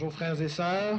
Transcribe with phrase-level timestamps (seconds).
[0.00, 0.98] Bonjour frères et sœurs.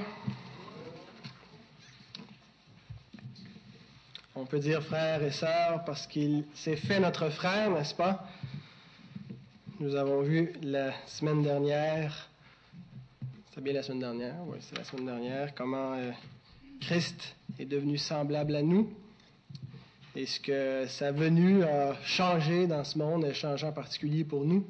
[4.36, 8.28] On peut dire frères et sœurs parce qu'il s'est fait notre frère, n'est-ce pas?
[9.80, 12.30] Nous avons vu la semaine dernière,
[13.56, 16.12] c'est bien la semaine dernière, oui, c'est la semaine dernière, comment euh,
[16.82, 18.88] Christ est devenu semblable à nous
[20.16, 24.46] et ce que sa venue a changé dans ce monde, a changé en particulier pour
[24.46, 24.64] nous.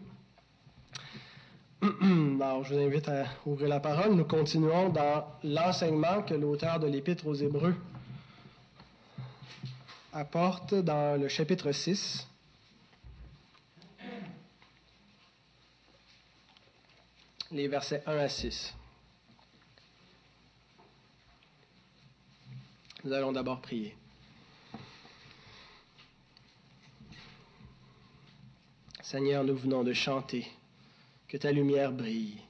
[2.42, 4.14] Alors, je vous invite à ouvrir la parole.
[4.14, 7.76] Nous continuons dans l'enseignement que l'auteur de l'Épître aux Hébreux
[10.14, 12.28] apporte dans le chapitre 6.
[17.50, 18.76] Les versets 1 à 6.
[23.04, 23.96] Nous allons d'abord prier.
[29.02, 30.46] Seigneur, nous venons de chanter
[31.32, 32.42] que ta lumière brille.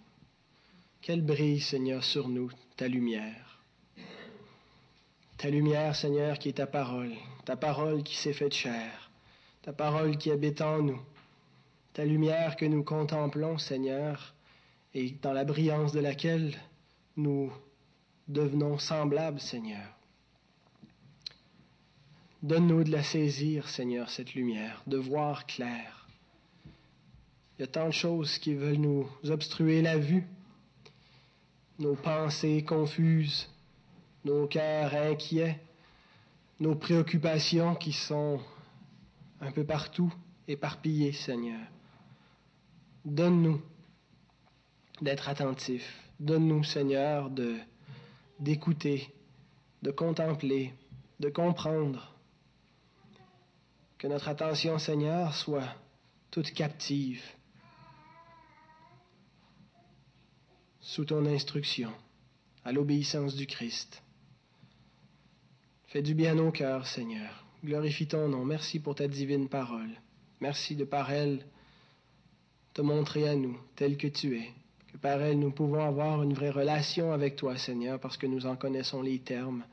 [1.02, 3.62] Qu'elle brille, Seigneur, sur nous, ta lumière.
[5.38, 7.14] Ta lumière, Seigneur, qui est ta parole,
[7.46, 9.12] ta parole qui s'est faite chair,
[9.62, 11.00] ta parole qui habite en nous,
[11.94, 14.34] ta lumière que nous contemplons, Seigneur,
[14.96, 16.58] et dans la brillance de laquelle
[17.18, 17.54] nous
[18.28, 19.96] devenons semblables, Seigneur.
[22.42, 26.01] Donne-nous de la saisir, Seigneur, cette lumière, de voir clair
[27.62, 30.26] il y a tant de choses qui veulent nous obstruer la vue,
[31.78, 33.48] nos pensées confuses,
[34.26, 35.60] nos cœurs inquiets,
[36.60, 38.40] nos préoccupations qui sont
[39.40, 40.12] un peu partout
[40.48, 41.62] éparpillées, Seigneur.
[43.06, 43.62] Donne-nous
[45.00, 46.02] d'être attentifs.
[46.20, 47.58] Donne-nous, Seigneur, de
[48.40, 49.08] d'écouter,
[49.84, 50.74] de contempler,
[51.20, 52.16] de comprendre.
[54.00, 55.76] Que notre attention, Seigneur, soit
[56.32, 57.22] toute captive
[60.92, 61.90] sous ton instruction,
[62.66, 64.04] à l'obéissance du Christ.
[65.86, 67.46] Fais du bien au cœur, Seigneur.
[67.64, 68.44] Glorifie ton nom.
[68.44, 69.92] Merci pour ta divine parole.
[70.42, 71.46] Merci de par elle
[72.74, 74.50] te montrer à nous tel que tu es.
[74.92, 78.46] Que par elle nous pouvons avoir une vraie relation avec toi, Seigneur, parce que nous
[78.46, 79.64] en connaissons les termes.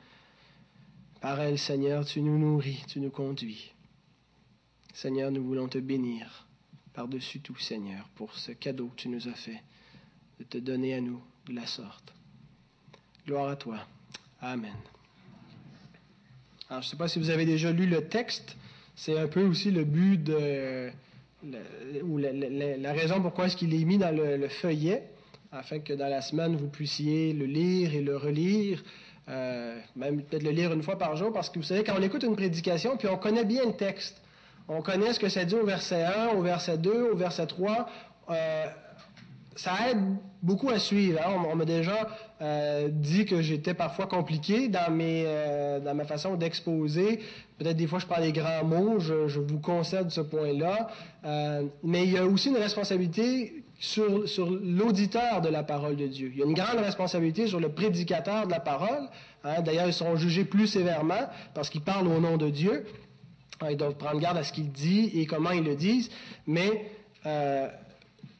[1.20, 3.72] Par elle, Seigneur, tu nous nourris, tu nous conduis.
[4.94, 6.46] Seigneur, nous voulons te bénir
[6.92, 9.60] par-dessus tout, Seigneur, pour ce cadeau que tu nous as fait
[10.38, 12.12] de te donner à nous de la sorte.
[13.26, 13.78] Gloire à toi.
[14.40, 14.72] Amen.
[16.70, 18.56] Alors, je ne sais pas si vous avez déjà lu le texte.
[18.94, 20.90] C'est un peu aussi le but de,
[22.02, 25.04] ou la, raison pourquoi est-ce qu'il est mis dans le, feuillet,
[25.52, 28.82] afin que dans la semaine, vous puissiez le lire et le relire,
[29.28, 32.02] euh, même peut-être le lire une fois par jour, parce que vous savez, quand on
[32.02, 34.20] écoute une prédication, puis on connaît bien le texte,
[34.68, 37.88] on connaît ce que ça dit au verset 1, au verset 2, au verset 3,
[38.30, 38.66] euh,
[39.58, 39.98] ça aide
[40.40, 41.18] beaucoup à suivre.
[41.20, 41.32] Hein.
[41.50, 42.08] On, m'a déjà
[42.40, 47.18] euh, dit que j'étais parfois compliqué dans, mes, euh, dans ma façon d'exposer.
[47.58, 50.88] Peut-être des fois je parle des grands mots, je, vous concède ce point-là.
[51.24, 56.06] Euh, mais il y a aussi une responsabilité sur, sur l'auditeur de la parole de
[56.06, 56.30] Dieu.
[56.32, 59.08] Il y a une grande responsabilité sur le prédicateur de la parole.
[59.42, 59.60] Hein.
[59.62, 62.86] D'ailleurs, ils sont jugés plus sévèrement parce qu'ils parlent au nom de Dieu.
[63.68, 66.10] Ils doivent prendre garde à ce qu'ils disent et comment ils le disent.
[66.46, 66.84] Mais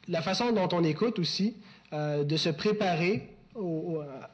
[0.09, 1.57] la façon dont on écoute aussi,
[1.93, 3.35] euh, de se préparer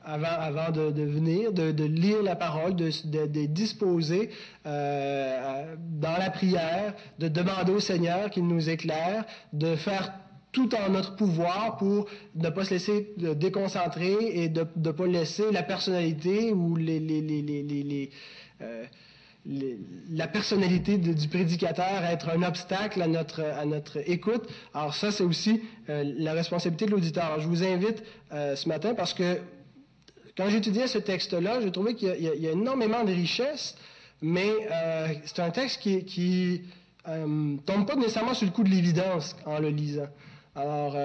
[0.04, 4.30] avant, de, venir, de, lire la parole, de, disposer
[4.66, 10.12] euh, dans la prière, de demander au Seigneur qu'il nous éclaire, de faire
[10.52, 15.50] tout en notre pouvoir pour ne pas se laisser déconcentrer et de ne pas laisser
[15.50, 18.10] la personnalité ou les,
[18.60, 18.84] euh,
[19.46, 24.48] la personnalité du prédicateur être un obstacle à notre, à notre écoute.
[24.72, 27.38] Alors ça, c'est aussi euh, la responsabilité de l'auditeur.
[27.40, 28.02] je vous invite
[28.32, 29.38] euh, ce matin parce que
[30.36, 33.76] quand j'étudiais ce texte-là, j'ai trouvé qu'il y, a énormément de richesses,
[34.20, 36.62] mais euh, c'est un texte qui, qui
[37.04, 40.08] tombe pas nécessairement sur le coup de l'évidence en le lisant.
[40.56, 40.96] Alors,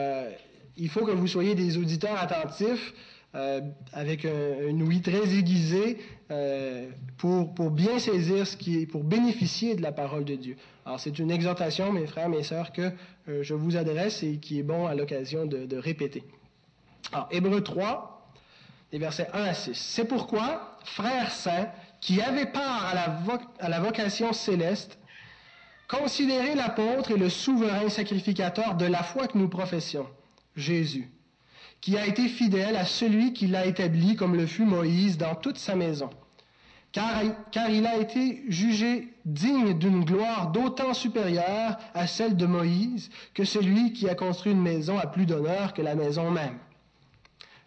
[0.78, 2.94] il faut que vous soyez des auditeurs attentifs.
[3.36, 3.62] Euh,
[3.94, 6.00] avec une ouïe très aiguisée
[6.31, 6.90] euh,
[7.20, 10.58] pour, pour bien saisir ce qui est, pour bénéficier de la parole de Dieu.
[10.84, 12.92] Alors c'est une exhortation, mes frères, mes sœurs, que
[13.28, 16.24] euh, je vous adresse et qui est bon à l'occasion de, répéter.
[17.14, 18.34] Alors, Hébreu 3,
[18.92, 19.76] les versets 1 à 6.
[19.76, 21.70] C'est pourquoi, frères saints,
[22.02, 23.22] qui avez part à la,
[23.60, 24.98] à la vocation céleste,
[25.88, 30.08] considérez l'apôtre et le souverain sacrificateur de la foi que nous professions,
[30.56, 31.12] Jésus
[31.81, 35.58] qui a été fidèle à celui qui l'a établi comme le fut Moïse dans toute
[35.58, 36.10] sa maison.
[36.92, 37.22] Car,
[37.70, 43.94] il a été jugé digne d'une gloire d'autant supérieure à celle de Moïse que celui
[43.94, 46.58] qui a construit une maison a plus d'honneur que la maison même.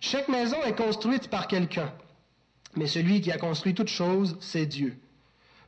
[0.00, 1.92] Chaque maison est construite par quelqu'un,
[2.74, 4.98] mais celui qui a construit toute chose, c'est Dieu.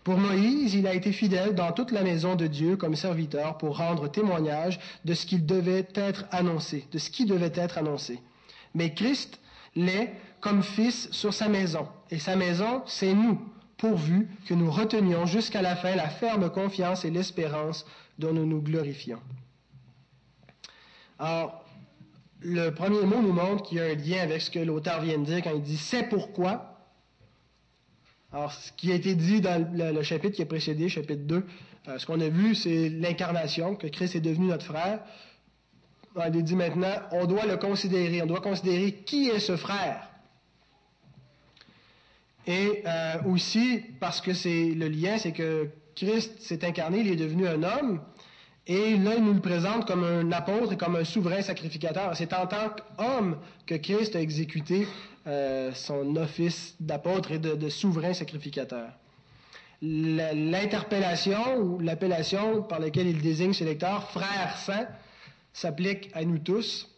[0.02, 3.78] Pour Moïse, il a été fidèle dans toute la maison de Dieu comme serviteur pour
[3.78, 8.18] rendre témoignage de ce qu'il devait être annoncé, de ce qui devait être annoncé.
[8.74, 9.40] Mais Christ
[9.74, 11.88] l'est comme fils sur sa maison.
[12.10, 13.40] Et sa maison, c'est nous,
[13.76, 17.86] pourvu que nous retenions jusqu'à la fin la ferme confiance et l'espérance
[18.18, 19.20] dont nous nous glorifions.
[21.18, 21.64] Alors,
[22.40, 25.18] le premier mot nous montre qu'il y a un lien avec ce que l'auteur vient
[25.18, 26.74] de dire quand il dit c'est pourquoi
[28.34, 31.46] alors, ce qui a été dit dans le, chapitre qui a précédé, chapitre 2,
[31.86, 34.98] euh, ce qu'on a vu, c'est l'incarnation, que Christ est devenu notre frère.
[36.32, 40.08] Il dit maintenant, on doit le considérer, on doit considérer qui est ce frère.
[42.46, 47.16] Et euh, aussi, parce que c'est le lien, c'est que Christ s'est incarné, il est
[47.16, 48.00] devenu un homme,
[48.66, 52.16] et là, il nous le présente comme un apôtre et comme un souverain sacrificateur.
[52.16, 53.36] C'est en tant qu'homme
[53.66, 54.88] que Christ a exécuté
[55.26, 58.88] euh, son office d'apôtre et de, souverain sacrificateur.
[59.82, 64.86] L'interpellation ou l'appellation par laquelle il désigne ses lecteurs, frères saints,
[65.54, 66.90] s'applique à nous tous.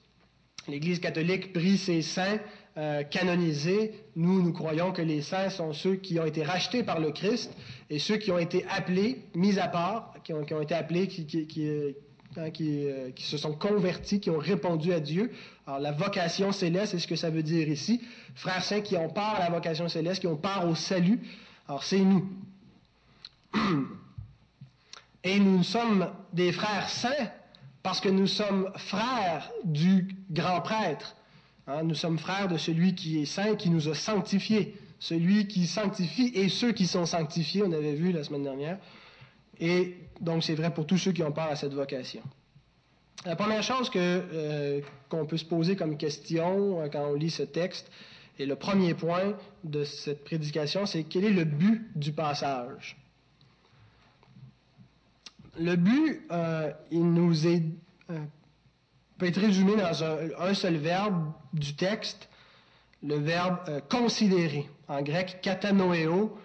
[0.67, 2.41] L'Église catholique prie ses saints
[2.77, 3.93] euh, canonisés.
[4.17, 7.57] Nous, nous croyons que les saints sont ceux qui ont été rachetés par le Christ
[7.89, 11.95] et ceux qui ont été appelés, mis à part, qui ont, été appelés, qui, qui,
[12.39, 15.33] Hein, euh, qui, se sont convertis, qui ont répondu à Dieu.
[15.67, 18.03] Alors, la vocation céleste, c'est ce que ça veut dire ici.
[18.35, 21.21] Frères saints qui ont part à la vocation céleste, qui ont part au salut.
[21.67, 22.29] Alors, c'est nous.
[25.25, 27.31] Et nous sommes des frères saints
[27.87, 31.15] parce que nous sommes frères du grand prêtre.
[31.69, 34.75] Hein, nous sommes frères de celui qui est saint, qui nous a sanctifiés.
[34.99, 38.79] Celui qui sanctifie et ceux qui sont sanctifiés, on avait vu la semaine dernière.
[39.61, 42.23] Et donc, c'est vrai pour tous ceux qui ont part à cette vocation.
[43.25, 47.45] La première chose euh, qu'on peut se poser comme question euh, quand on lit ce
[47.45, 47.89] texte,
[48.41, 52.97] et le premier point de cette prédication, c'est quel est le but du passage?
[55.59, 57.63] Le but, euh, il nous est,
[59.19, 62.29] peut être résumé dans un, seul verbe du texte,
[63.03, 63.59] le verbe
[63.89, 66.37] considérer, en grec katanoeo,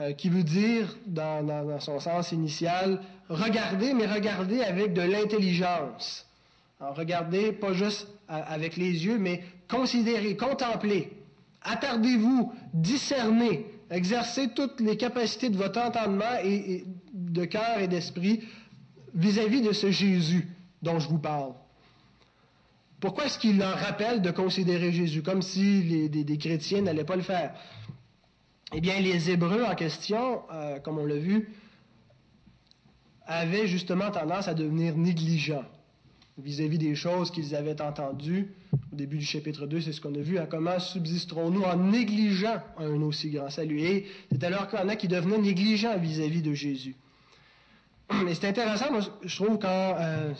[0.00, 6.26] euh, qui veut dire, dans, son sens initial, regarder, mais regarder avec de l'intelligence.
[6.80, 11.12] Regardez pas juste avec les yeux, mais considérer, contempler.
[11.62, 16.84] Attardez-vous, discernez, exercez toutes les capacités de votre entendement et,
[17.34, 18.42] de cœur et d'esprit
[19.14, 20.48] vis-à-vis de ce Jésus
[20.80, 21.52] dont je vous parle.
[23.00, 27.16] Pourquoi est-ce qu'il leur rappelle de considérer Jésus, comme si les, des chrétiens n'allaient pas
[27.16, 27.54] le faire?
[28.72, 31.50] Eh bien, les Hébreux en question, euh, comme on l'a vu,
[33.26, 35.64] avaient justement tendance à devenir négligents
[36.38, 38.52] vis-à-vis des choses qu'ils avaient entendues.
[38.92, 40.38] Au début du chapitre 2, c'est ce qu'on a vu.
[40.38, 43.80] Hein, comment subsisterons-nous en négligeant un aussi grand salut?
[43.80, 46.96] Et c'est alors qu'il y en a qui devenaient négligents vis-à-vis de Jésus.
[48.10, 50.32] C'est intéressant, moi, je trouve, quand euh,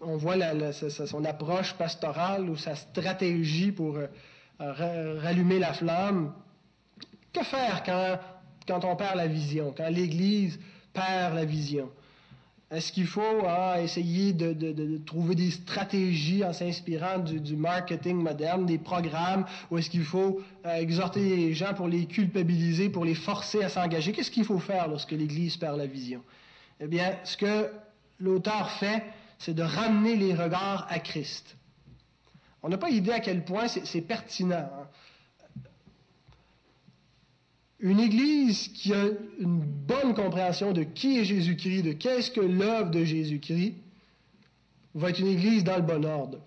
[0.00, 0.36] on voit
[0.72, 6.32] son approche pastorale ou sa stratégie pour euh, rallumer la flamme,
[7.32, 8.18] que faire quand,
[8.66, 10.58] quand on perd la vision, quand l'Église
[10.92, 11.90] perd la vision?
[12.70, 18.78] Est-ce qu'il faut ah, essayer de, trouver des stratégies en s'inspirant du, marketing moderne, des
[18.78, 23.64] programmes, ou est-ce qu'il faut euh, exhorter les gens pour les culpabiliser, pour les forcer
[23.64, 24.12] à s'engager?
[24.12, 26.22] Qu'est-ce qu'il faut faire lorsque l'Église perd la vision?
[26.80, 27.70] Eh bien, ce que
[28.18, 29.04] l'auteur fait,
[29.38, 31.56] c'est de ramener les regards à Christ.
[32.62, 34.70] On n'a pas idée à quel point c'est pertinent.
[34.72, 34.88] Hein.
[37.78, 39.06] Une Église qui a
[39.38, 43.74] une bonne compréhension de qui est Jésus-Christ, de qu'est-ce que l'œuvre de Jésus-Christ,
[44.94, 46.38] va être une Église dans le bon ordre.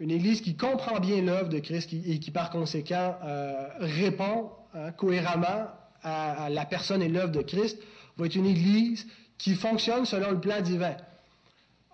[0.00, 4.92] Une Église qui comprend bien l'œuvre de Christ et qui, par conséquent, euh, répond hein,
[4.92, 5.68] cohéremment
[6.02, 7.78] à, la personne et l'œuvre de Christ,
[8.18, 9.06] va être une Église
[9.38, 10.96] qui fonctionne selon le plan divin.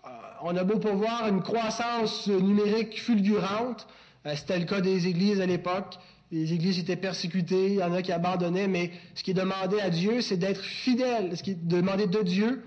[0.04, 0.09] Euh,
[0.43, 3.87] on a beau pouvoir une croissance numérique fulgurante,
[4.26, 5.99] euh, c'était le cas des églises à l'époque,
[6.33, 9.81] les églises étaient persécutées, il y en a qui abandonnaient, mais ce qui est demandé
[9.81, 11.37] à Dieu, c'est d'être fidèle.
[11.37, 12.64] Ce qui est demandé de Dieu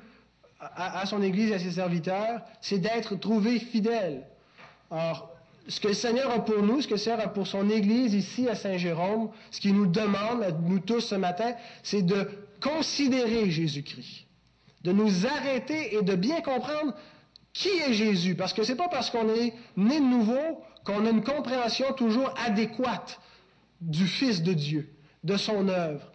[0.59, 4.23] à, son Église et à ses serviteurs, c'est d'être trouvé fidèle.
[4.89, 5.29] Alors,
[5.67, 8.13] ce que le Seigneur a pour nous, ce que le Seigneur a pour son Église
[8.13, 12.29] ici à Saint-Jérôme, ce qu'il nous demande, nous tous ce matin, c'est de
[12.61, 14.25] considérer Jésus-Christ,
[14.83, 16.93] de nous arrêter et de bien comprendre
[17.53, 18.35] qui est Jésus.
[18.35, 21.91] Parce que ce n'est pas parce qu'on est né de nouveau qu'on a une compréhension
[21.93, 23.19] toujours adéquate
[23.81, 24.89] du Fils de Dieu,
[25.23, 26.11] de son œuvre.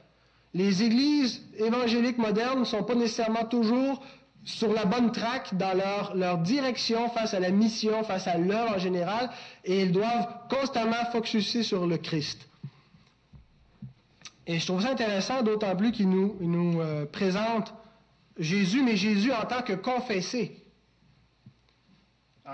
[0.54, 4.02] Les églises évangéliques modernes ne sont pas nécessairement toujours
[4.44, 5.74] sur la bonne traque dans
[6.14, 9.30] leur, direction face à la mission, face à l'œuvre en général,
[9.64, 12.40] et ils doivent constamment focuser sur le Christ.
[14.46, 17.74] Et je trouve ça intéressant, d'autant plus qu'il nous, euh, présente
[18.38, 20.58] Jésus, mais Jésus en tant que confessé.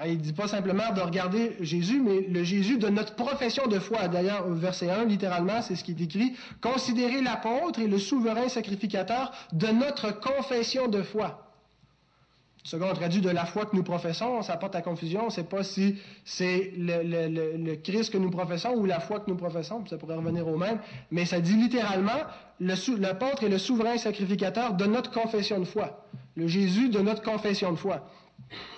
[0.04, 3.78] il ne dit pas simplement de regarder Jésus, mais le Jésus de notre profession de
[3.78, 4.08] foi.
[4.08, 6.36] D'ailleurs, au verset 1, littéralement, c'est ce qui est écrit.
[6.60, 11.47] Considérez l'apôtre et le souverain sacrificateur de notre confession de foi.
[12.64, 15.22] Second traduit de la foi que nous professons, ça apporte à confusion.
[15.22, 19.30] On ne sait pas si c'est le, Christ que nous professons ou la foi que
[19.30, 20.78] nous professons, ça pourrait revenir au même.
[21.10, 22.20] Mais ça dit littéralement
[22.60, 26.04] l'apôtre est le souverain sacrificateur de notre confession de foi.
[26.36, 28.06] Le Jésus de notre confession de foi.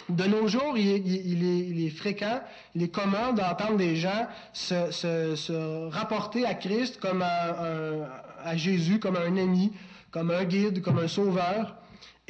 [0.08, 2.40] De nos jours, il est, fréquent,
[2.75, 9.37] il est commun d'entendre des gens se, rapporter à Christ comme à Jésus, comme un
[9.37, 9.72] ami,
[10.10, 11.79] comme un guide, comme un sauveur.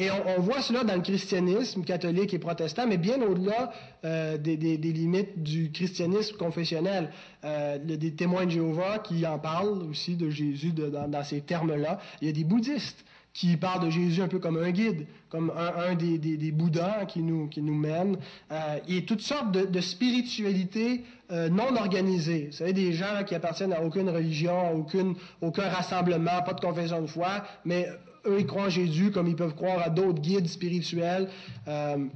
[0.01, 3.71] Et on, voit cela dans le christianisme catholique et protestant, mais bien au-delà
[4.07, 7.11] euh, des, limites du christianisme confessionnel.
[7.45, 12.01] Euh, a des témoins de Jéhovah qui en parlent aussi de Jésus dans, ces termes-là.
[12.23, 13.05] Il y a des bouddhistes
[13.35, 17.49] qui parlent de Jésus un peu comme un guide, comme un, des, bouddhas qui nous,
[17.49, 18.17] qui nous mène.
[18.51, 22.47] Euh, il y a toutes sortes de, spiritualités non organisées.
[22.47, 26.61] Vous savez, des gens qui appartiennent à aucune religion, à aucune, aucun rassemblement, pas de
[26.61, 27.87] confession de foi, mais
[28.27, 31.29] eux, ils croient en Jésus comme ils peuvent croire à d'autres guides spirituels.
[31.69, 32.07] Euh,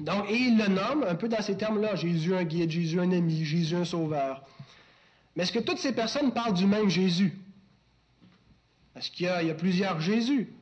[0.00, 1.94] donc, et ils le nomment un peu dans ces termes-là.
[1.94, 4.42] Jésus un guide, Jésus un ami, Jésus un sauveur.
[5.36, 7.38] Mais est-ce que toutes ces personnes parlent du même Jésus?
[8.96, 10.52] Est-ce qu'il y, a plusieurs Jésus?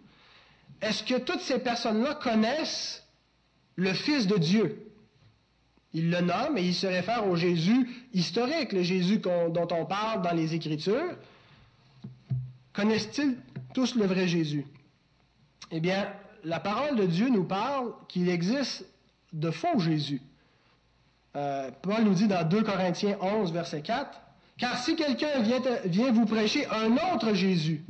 [0.80, 3.04] Est-ce que toutes ces personnes-là connaissent
[3.76, 4.84] le Fils de Dieu?
[5.94, 10.22] Ils le nomment et ils se réfèrent au Jésus historique, le Jésus dont on parle
[10.22, 11.16] dans les Écritures.
[12.72, 13.36] Connaissent-ils
[13.74, 14.66] tous le vrai Jésus?
[15.70, 16.08] Eh bien,
[16.44, 18.84] la parole de Dieu nous parle qu'il existe
[19.32, 20.20] de faux Jésus.
[21.36, 24.20] Euh, Paul nous dit dans 2 Corinthiens 11, verset 4,
[24.56, 27.84] Car si quelqu'un vient, vient vous prêcher un autre Jésus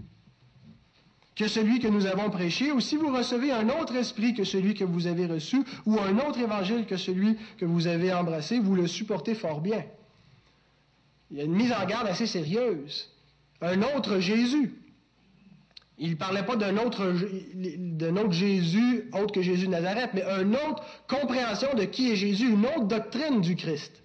[1.39, 4.75] que celui que nous avons prêché, ou si vous recevez un autre esprit que celui
[4.75, 8.75] que vous avez reçu, ou un autre évangile que celui que vous avez embrassé, vous
[8.75, 9.85] le supportez fort bien.
[11.31, 13.09] Il y a une mise en garde assez sérieuse.
[13.61, 14.75] Un autre Jésus.
[16.01, 17.13] Il ne parlait pas d'un autre,
[18.31, 22.67] Jésus, autre que Jésus de Nazareth, mais une autre compréhension de qui est Jésus, une
[22.67, 24.03] autre doctrine du Christ.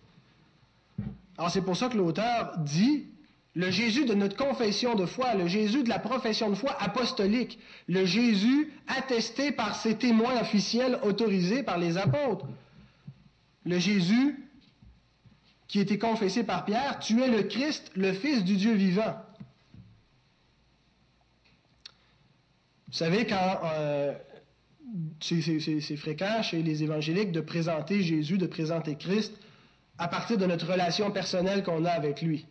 [1.37, 3.05] Alors c'est pour ça que l'auteur dit
[3.55, 7.59] le Jésus de notre confession de foi, le Jésus de la profession de foi apostolique,
[7.87, 12.47] le Jésus attesté par ses témoins officiels autorisés par les apôtres,
[13.65, 14.43] le Jésus
[15.67, 19.15] qui était confessé par Pierre, tu es le Christ, le Fils du Dieu vivant.
[22.93, 24.13] Vous savez, quand euh,
[25.19, 29.33] c'est fréquent chez les évangéliques de présenter Jésus, de présenter Christ
[29.97, 32.45] à partir de notre relation personnelle qu'on a avec lui,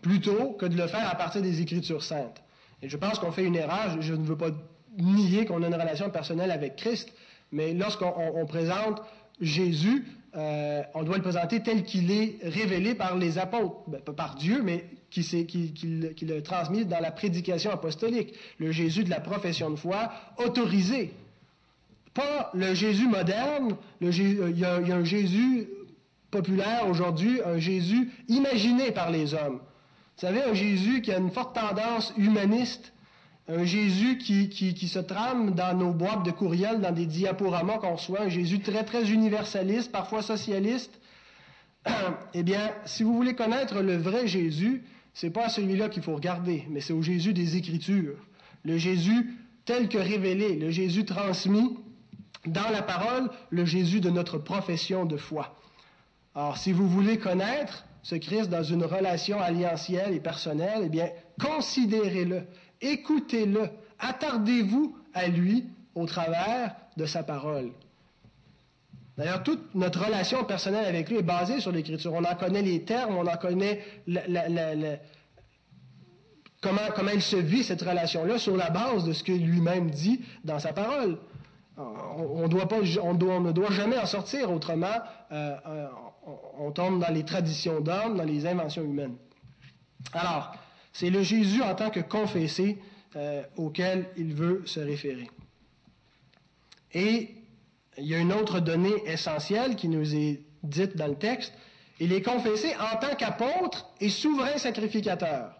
[0.00, 2.42] plutôt que de le faire à partir des Écritures saintes.
[2.80, 4.00] Et je pense qu'on fait une erreur.
[4.00, 4.48] Je ne veux pas
[4.96, 7.12] nier qu'on a une relation personnelle avec Christ,
[7.50, 9.02] mais lorsqu'on présente
[9.42, 10.06] Jésus,
[10.36, 14.36] euh, on doit le présenter tel qu'il est révélé par les apôtres, ben, pas par
[14.36, 15.72] Dieu, mais qui, qui,
[16.14, 21.12] qui, le transmis dans la prédication apostolique, le Jésus de la profession de foi autorisé.
[22.14, 25.68] Pas le Jésus moderne, euh, il, y a, un Jésus
[26.30, 29.60] populaire aujourd'hui, un Jésus imaginé par les hommes.
[30.16, 32.92] Vous savez, un Jésus qui a une forte tendance humaniste,
[33.48, 37.96] un Jésus qui, qui, se trame dans nos boîtes de courriel, dans des diaporamas qu'on
[37.96, 40.98] reçoit, un Jésus très, très universaliste, parfois socialiste.
[42.34, 46.64] eh bien, si vous voulez connaître le vrai Jésus, c'est pas celui-là qu'il faut regarder,
[46.70, 48.16] mais c'est au Jésus des Écritures.
[48.64, 51.76] Le Jésus tel que révélé, le Jésus transmis
[52.46, 55.56] dans la parole, le Jésus de notre profession de foi.
[56.34, 61.08] Alors, si vous voulez connaître ce Christ dans une relation alliantielle et personnelle, eh bien,
[61.40, 62.42] considérez-le,
[62.80, 67.70] écoutez-le, attardez-vous à lui au travers de sa parole.
[69.22, 72.12] D'ailleurs, toute notre relation personnelle avec lui est basée sur l'Écriture.
[72.12, 73.84] On en connaît les termes, on en connaît
[76.60, 80.24] comment, comment il se vit cette relation-là sur la base de ce que lui-même dit
[80.42, 81.18] dans sa parole.
[81.76, 84.88] On, doit pas, on, ne doit jamais en sortir, autrement,
[85.30, 85.86] euh, euh,
[86.58, 89.14] on, tombe dans les traditions d'hommes, dans les inventions humaines.
[90.14, 90.52] Alors,
[90.92, 92.76] c'est le Jésus en tant que confessé
[93.14, 95.30] euh, auquel il veut se référer.
[96.92, 97.41] Et
[97.98, 101.52] il y a une autre donnée essentielle qui nous est dite dans le texte.
[102.00, 105.52] Il est confessé en tant qu'apôtre et souverain sacrificateur.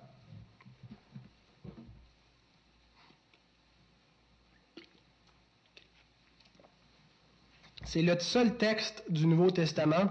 [7.93, 10.11] c'est le seul texte du Nouveau Testament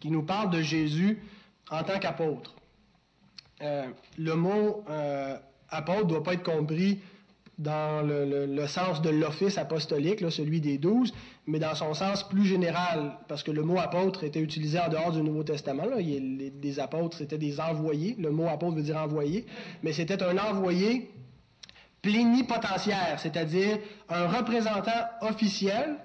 [0.00, 1.22] qui nous parle de Jésus
[1.70, 2.56] en tant qu'apôtre.
[3.62, 3.86] Euh,
[4.18, 5.36] le mot euh,
[5.68, 6.98] apôtre ne doit pas être compris
[7.58, 11.14] dans le, sens de l'office apostolique, celui des douze,
[11.46, 15.12] mais dans son sens plus général, parce que le mot apôtre était utilisé en dehors
[15.12, 15.84] du Nouveau Testament.
[15.96, 18.16] Des apôtres, c'était des envoyés.
[18.18, 19.46] Le mot apôtre veut dire envoyé,
[19.82, 21.10] mais c'était un envoyé
[22.02, 25.96] plénipotentiaire, c'est-à-dire un représentant officiel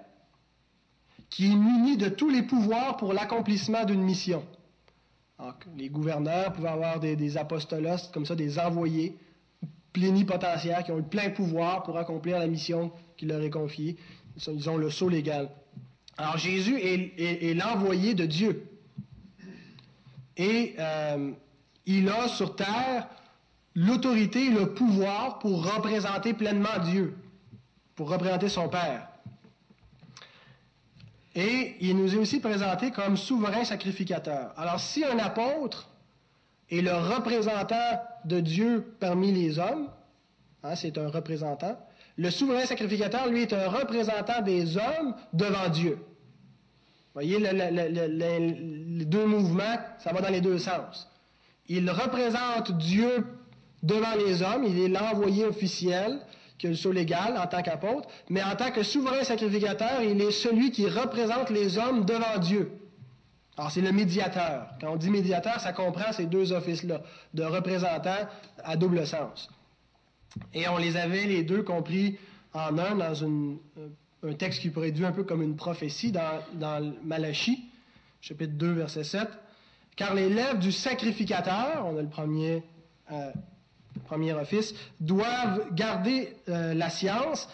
[1.30, 4.44] qui est muni de tous les pouvoirs pour l'accomplissement d'une mission.
[5.76, 9.18] les gouverneurs pouvaient avoir des, des apostolos, comme ça, des envoyés
[9.94, 13.98] plénipotentiaires qui ont eu plein pouvoir pour accomplir la mission qui leur est confiée.
[14.48, 15.50] Ils ont le sceau légal.
[16.18, 18.68] Alors Jésus est, l'envoyé de Dieu.
[20.38, 21.32] Et euh,
[21.86, 23.08] il a sur terre
[23.76, 27.16] l'autorité et le pouvoir pour représenter pleinement Dieu,
[27.96, 29.08] pour représenter son Père.
[31.34, 34.54] Et il nous est aussi présenté comme souverain sacrificateur.
[34.58, 35.90] Alors si un apôtre
[36.70, 39.90] est le représentant de Dieu parmi les hommes,
[40.64, 41.78] hein, c'est un représentant,
[42.18, 45.98] le souverain sacrificateur, lui, est un représentant des hommes devant Dieu.
[47.14, 51.10] Vous voyez, les deux mouvements, ça va dans les deux sens.
[51.68, 53.26] Il représente Dieu
[53.84, 56.20] devant les hommes, il est l'envoyé officiel,
[56.58, 60.22] qui a le sceau légal en tant qu'apôtre, mais en tant que souverain sacrificateur, il
[60.22, 62.72] est celui qui représente les hommes devant Dieu.
[63.58, 64.68] Alors, c'est le médiateur.
[64.80, 67.02] Quand on dit médiateur, ça comprend ces deux offices-là,
[67.34, 68.28] de représentant
[68.64, 69.50] à double sens.
[70.54, 72.18] Et on les avait les deux compris
[72.54, 73.58] en un dans euh,
[74.24, 77.70] un texte qui pourrait être vu un peu comme une prophétie dans, dans Malachie,
[78.22, 79.28] chapitre 2, verset 7.
[79.96, 82.64] Car les lèvres du sacrificateur, on a le premier,
[83.12, 83.32] euh,
[84.06, 87.50] premier office, doivent garder euh, la science,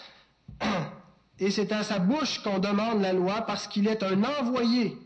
[1.40, 4.98] et c'est à sa bouche qu'on demande la loi parce qu'il est un envoyé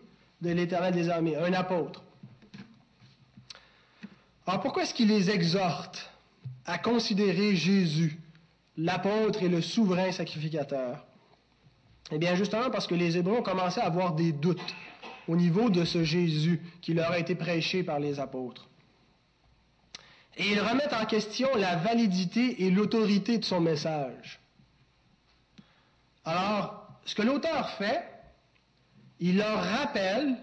[0.42, 2.04] de l'Éternel des armées, un apôtre.
[4.48, 6.11] Alors pourquoi est-ce qu'il les exhorte?
[6.66, 8.20] À considérer Jésus,
[8.78, 11.06] l'apôtre et le souverain sacrificateur?
[12.12, 14.76] Eh bien justement parce que les Hébreux ont commencé à avoir des doutes
[15.28, 18.68] au niveau de ce Jésus qui leur a été prêché par les apôtres.
[20.38, 24.40] Et ils remettent en question la validité et l'autorité de son message.
[26.26, 28.04] Alors, ce que l'auteur fait,
[29.20, 30.38] il leur rappelle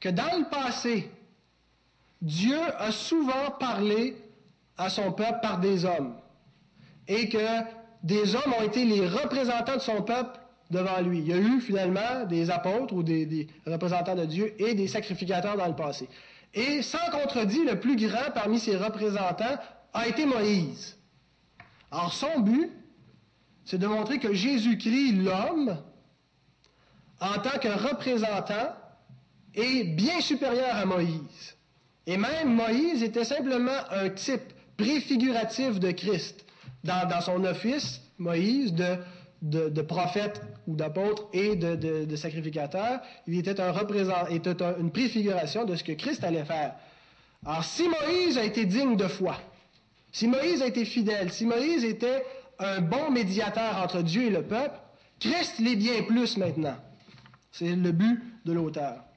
[0.00, 1.10] que dans le passé,
[2.20, 4.16] Dieu a souvent parlé
[4.78, 6.14] à son peuple par des hommes
[7.08, 7.38] et que
[8.02, 10.38] des hommes ont été les représentants de son peuple
[10.70, 11.18] devant lui.
[11.18, 15.56] Il y a eu finalement des apôtres ou des, représentants de Dieu et des sacrificateurs
[15.56, 16.08] dans le passé.
[16.54, 19.58] Et sans contredit, le plus grand parmi ces représentants
[19.92, 20.96] a été Moïse.
[21.90, 22.70] Alors son but,
[23.64, 25.76] c'est de montrer que Jésus-Christ, l'homme,
[27.20, 28.74] en tant que représentant,
[29.54, 31.56] est bien supérieur à Moïse.
[32.06, 36.46] Et même Moïse était simplement un type préfiguratif de Christ.
[36.84, 38.72] Dans, son office, Moïse,
[39.42, 46.24] de, prophète ou d'apôtre et de, sacrificateur, il était une préfiguration de ce que Christ
[46.24, 46.74] allait faire.
[47.44, 49.36] Alors, si Moïse a été digne de foi,
[50.12, 52.24] si Moïse a été fidèle, si Moïse était
[52.58, 54.78] un bon médiateur entre Dieu et le peuple,
[55.20, 56.76] Christ l'est bien plus maintenant.
[57.52, 59.07] C'est le but de l'auteur.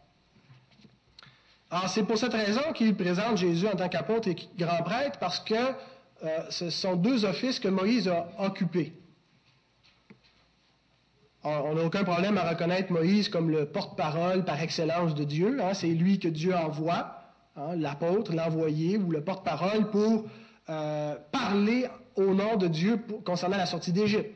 [1.72, 5.40] Alors, c'est pour cette raison qu'il présente Jésus en tant qu'apôtre et grand prêtre, parce
[5.40, 8.92] que euh, ce sont deux offices que Moïse a occupés.
[11.44, 15.58] On n'a aucun problème à reconnaître Moïse comme le porte-parole par excellence de Dieu.
[15.60, 15.74] Hein.
[15.74, 17.16] c'est lui que Dieu envoie,
[17.56, 20.26] hein, l'apôtre, l'envoyé ou le porte-parole pour
[20.70, 24.30] euh, parler au nom de Dieu concernant la sortie d'Égypte.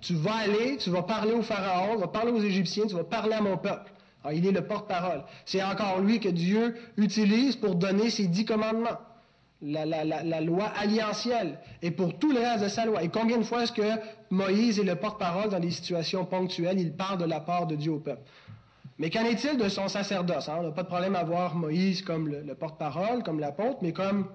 [0.00, 3.04] Tu vas aller, tu vas parler au Pharaon, tu vas parler aux Égyptiens, tu vas
[3.04, 3.93] parler à mon peuple.
[4.24, 5.22] Alors, il est le porte-parole.
[5.44, 8.98] C'est encore lui que Dieu utilise pour donner ses dix commandements
[9.64, 13.02] la, loi alliantielle et pour tout le reste de sa loi.
[13.02, 16.92] Et combien de fois est-ce que Moïse est le porte-parole dans des situations ponctuelles, il
[16.92, 18.22] parle de la part de Dieu au peuple.
[18.98, 20.48] Mais qu'en est-il de son sacerdoce?
[20.48, 20.56] Hein?
[20.60, 24.28] On n'a pas de problème à voir Moïse comme le, porte-parole, comme l'apôtre, mais comme,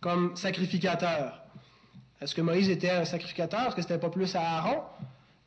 [0.00, 1.42] comme sacrificateur.
[2.20, 3.68] Est-ce que Moïse était un sacrificateur?
[3.68, 4.82] Est-ce que c'était pas plus à Aaron?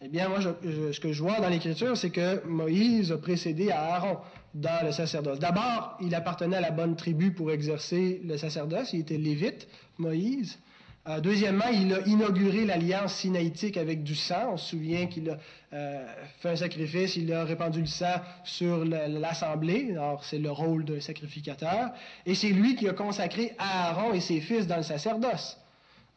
[0.05, 3.95] Eh bien, moi, ce que je vois dans l'Écriture, c'est que Moïse a précédé à
[3.95, 4.17] Aaron
[4.53, 5.39] dans le sacerdoce.
[5.39, 8.91] D'abord, il appartenait à la bonne tribu pour exercer le sacerdoce.
[8.91, 9.65] Il était lévite,
[9.97, 10.59] Moïse.
[11.07, 14.51] Euh, deuxièmement, il a inauguré l'alliance sinaïtique avec du sang.
[14.51, 15.37] On se souvient qu'il a
[15.71, 16.05] euh,
[16.39, 19.91] fait un sacrifice, il a répandu le sang sur l'assemblée.
[19.91, 21.91] Alors, c'est le rôle d'un sacrificateur.
[22.25, 25.57] Et c'est lui qui a consacré Aaron et ses fils dans le sacerdoce.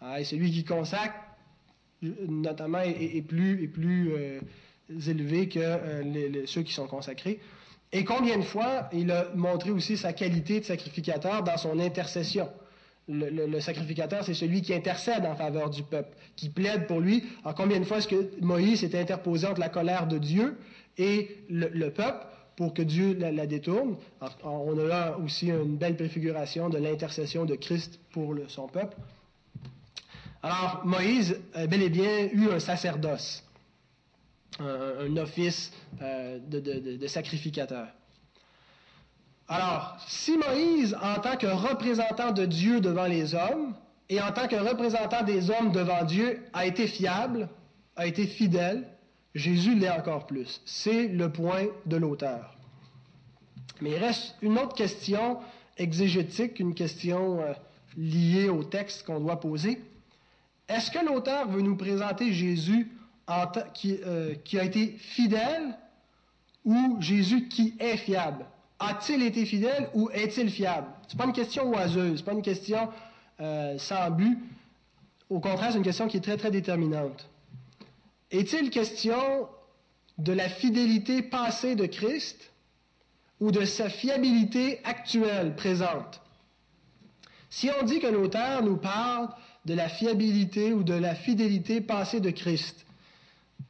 [0.01, 1.15] Ah, et c'est lui qui consacre
[2.29, 4.41] notamment, est, plus, plus euh,
[5.07, 7.41] élevés que euh, ceux qui sont consacrés.
[7.93, 12.49] Et combien de fois il a montré aussi sa qualité de sacrificateur dans son intercession?
[13.09, 17.23] Le, sacrificateur, c'est celui qui intercède en faveur du peuple, qui plaide pour lui.
[17.45, 20.57] Alors combien de fois est-ce que Moïse s'est interposé entre la colère de Dieu
[20.99, 23.97] et le, peuple pour que Dieu la, détourne?
[24.43, 28.97] on a là aussi une belle préfiguration de l'intercession de Christ pour son peuple.
[30.47, 33.43] Alors Moïse a bel et bien eu un sacerdoce
[34.61, 37.89] un, office euh, de, sacrificateur.
[39.49, 43.75] Alors, si Moïse, en tant que représentant de Dieu devant les hommes,
[44.09, 47.49] et en tant que représentant des hommes devant Dieu, a été fiable,
[47.97, 48.87] a été fidèle,
[49.35, 50.61] Jésus l'est encore plus.
[50.65, 52.57] C'est le point de l'auteur.
[53.81, 55.39] Mais il reste une autre question
[55.77, 57.53] exégétique, une question euh,
[57.97, 59.83] liée au texte qu'on doit poser.
[60.69, 62.91] Est-ce que l'auteur veut nous présenter Jésus
[63.31, 65.77] euh, qui, a été fidèle
[66.65, 68.47] ou Jésus qui est fiable?
[68.79, 70.89] A-t-il été fidèle ou est-il fiable?
[71.07, 72.89] Ce n'est pas une question oiseuse, ce n'est pas une question
[73.41, 74.39] euh, sans but.
[75.31, 77.29] Au contraire, c'est une question qui est très, très déterminante.
[78.31, 79.49] Est-il question
[80.19, 82.53] de la fidélité passée de Christ
[83.41, 86.21] ou de sa fiabilité actuelle, présente?
[87.51, 89.29] Si on dit que l'auteur nous parle
[89.67, 92.87] de la fiabilité ou de la fidélité passée de Christ,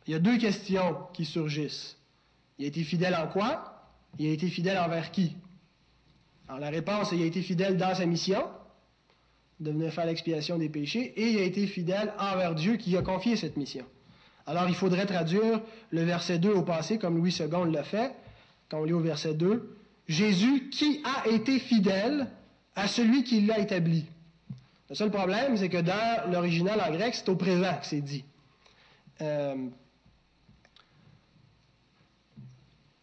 [0.06, 1.96] il y a deux questions qui surgissent.
[2.59, 3.82] Il a été fidèle en quoi?
[4.18, 5.35] Il a été fidèle envers qui?
[6.48, 8.44] Alors la réponse est il a été fidèle dans sa mission,
[9.59, 13.02] de venir faire l'expiation des péchés, et il a été fidèle envers Dieu qui a
[13.02, 13.87] confié cette mission.
[14.44, 18.14] Alors il faudrait traduire le verset 2 au passé, comme Louis II l'a fait,
[18.68, 19.76] quand on lit au verset 2.
[20.09, 22.28] Jésus qui a été fidèle
[22.74, 24.04] à celui qui l'a établi.
[24.88, 28.25] Le seul problème, c'est que dans l'original en grec, c'est au présent que c'est dit.
[29.20, 29.68] Euh,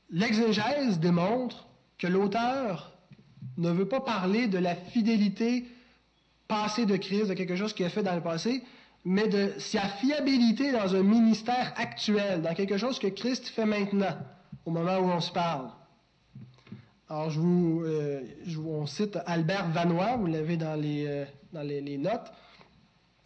[0.09, 1.67] L'exégèse démontre
[1.97, 2.93] que l'auteur
[3.57, 5.65] ne veut pas parler de la fidélité
[6.47, 8.63] passée de Christ, de quelque chose qu'il a fait dans le passé,
[9.05, 14.15] mais de sa fiabilité dans un ministère actuel, dans quelque chose que Christ fait maintenant,
[14.65, 15.69] au moment où on se parle.
[17.09, 18.21] Alors, je vous, euh,
[18.65, 22.31] on cite Albert Vanois, vous l'avez dans les, euh, dans les, notes,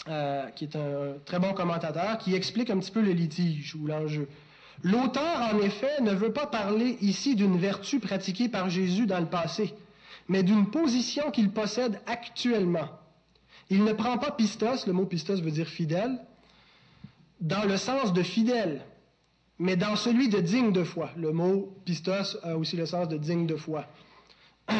[0.07, 3.85] euh, qui est un très bon commentateur, qui explique un petit peu le litige ou
[3.85, 4.27] l'enjeu.
[4.83, 9.27] L'auteur, en effet, ne veut pas parler ici d'une vertu pratiquée par Jésus dans le
[9.27, 9.75] passé,
[10.27, 12.89] mais d'une position qu'il possède actuellement.
[13.69, 16.17] Il ne prend pas pistos, le mot pistos veut dire fidèle,
[17.41, 18.81] dans le sens de fidèle,
[19.59, 21.11] mais dans celui de digne de foi.
[21.17, 23.85] Le mot pistos a aussi le sens de digne de foi.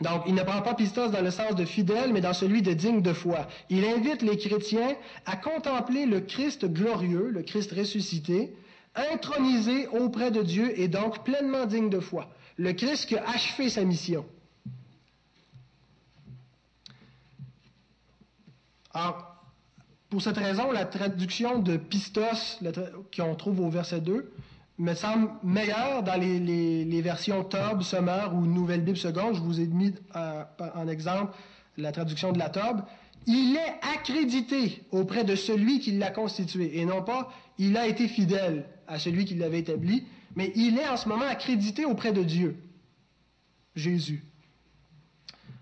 [0.00, 2.72] Donc, il ne prend pas pistos dans le sens de fidèle, mais dans celui de
[2.72, 3.48] digne de foi.
[3.68, 8.54] Il invite les chrétiens à contempler le Christ glorieux, le Christ ressuscité,
[8.94, 12.30] intronisé auprès de Dieu et donc pleinement digne de foi.
[12.56, 14.24] Le Christ qui a achevé sa mission.
[18.92, 19.37] Alors,
[20.10, 22.60] pour cette raison, la traduction de pistos
[23.14, 24.32] qu'on trouve au verset 2
[24.78, 29.34] me semble meilleure dans les, versions Tob, Summer ou Nouvelle Bible seconde.
[29.34, 30.44] Je vous ai mis euh,
[30.74, 31.36] en exemple
[31.76, 32.82] la traduction de la Tob.
[33.26, 38.08] Il est accrédité auprès de celui qui l'a constitué et non pas il a été
[38.08, 42.22] fidèle à celui qui l'avait établi, mais il est en ce moment accrédité auprès de
[42.22, 42.56] Dieu,
[43.74, 44.24] Jésus.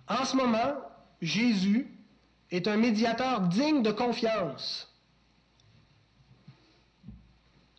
[0.06, 0.74] En ce moment,
[1.20, 1.95] Jésus
[2.50, 4.88] est un médiateur digne de confiance,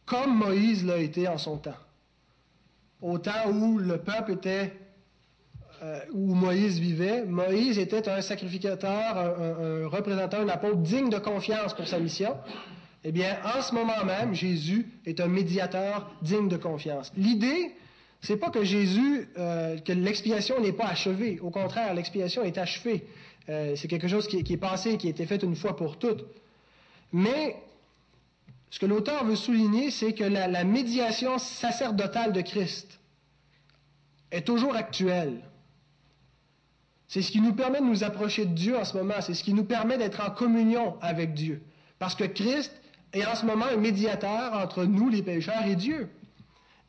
[0.05, 1.75] comme Moïse l'a été en son temps.
[3.01, 4.73] Au temps où le peuple était,
[5.83, 11.73] euh, où Moïse vivait, Moïse était un sacrificateur, un représentant, un apôtre digne de confiance
[11.73, 12.35] pour sa mission.
[13.03, 17.11] Eh bien, en ce moment même, Jésus est un médiateur digne de confiance.
[17.15, 17.75] L'idée,
[18.21, 21.39] c'est pas que Jésus, euh, que l'expiation n'est pas achevée.
[21.39, 23.05] Au contraire, l'expiation est achevée.
[23.49, 26.25] Euh, c'est quelque chose qui, est passé, qui a été fait une fois pour toutes.
[27.13, 27.55] Mais
[28.69, 32.99] ce que l'auteur veut souligner, c'est que la médiation sacerdotale de Christ
[34.31, 35.41] est toujours actuelle.
[37.07, 39.15] C'est ce qui nous permet de nous approcher de Dieu en ce moment.
[39.21, 41.61] C'est ce qui nous permet d'être en communion avec Dieu.
[41.99, 42.73] Parce que Christ
[43.13, 46.09] est en ce moment un médiateur entre nous, les pécheurs, et Dieu.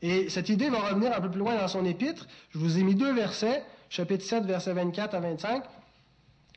[0.03, 2.27] Et cette idée va revenir un peu plus loin dans son épître.
[2.51, 5.63] Je vous ai mis deux versets, chapitre 7, versets 24 à 25,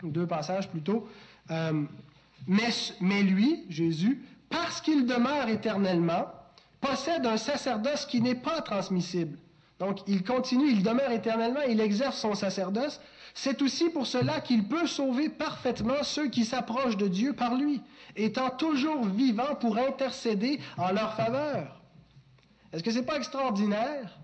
[0.04, 1.08] deux passages plutôt.
[1.50, 1.84] Euh,
[2.48, 6.28] mais, mais lui, Jésus, parce qu'il demeure éternellement,
[6.80, 9.38] possède un sacerdoce qui n'est pas transmissible.
[9.80, 13.00] Donc, il continue, il demeure éternellement, il exerce son sacerdoce.
[13.34, 17.82] C'est aussi pour cela qu'il peut sauver parfaitement ceux qui s'approchent de Dieu par lui
[18.16, 21.82] étant toujours vivant pour intercéder en leur faveur.
[22.74, 24.18] Est-ce que ce n'est pas extraordinaire?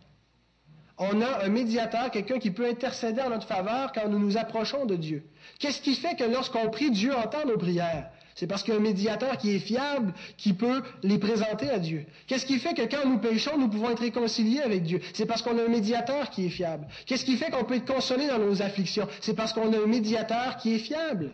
[1.00, 4.86] On a un médiateur, quelqu'un qui peut intercéder en notre faveur quand nous nous approchons
[4.86, 5.24] de Dieu.
[5.60, 8.10] Qu'est-ce qui fait que lorsqu'on prie, Dieu entend nos prières?
[8.34, 11.80] C'est parce qu'il y a un médiateur qui est fiable, qui peut les présenter à
[11.80, 12.06] Dieu.
[12.28, 15.02] Qu'est-ce qui fait que quand nous péchons, nous pouvons être réconciliés avec Dieu?
[15.14, 16.88] C'est parce qu'on a un médiateur qui est fiable.
[17.08, 19.08] Qu'est-ce qui fait qu'on peut être consolé dans nos afflictions?
[19.22, 21.32] C'est parce qu'on a un médiateur qui est fiable.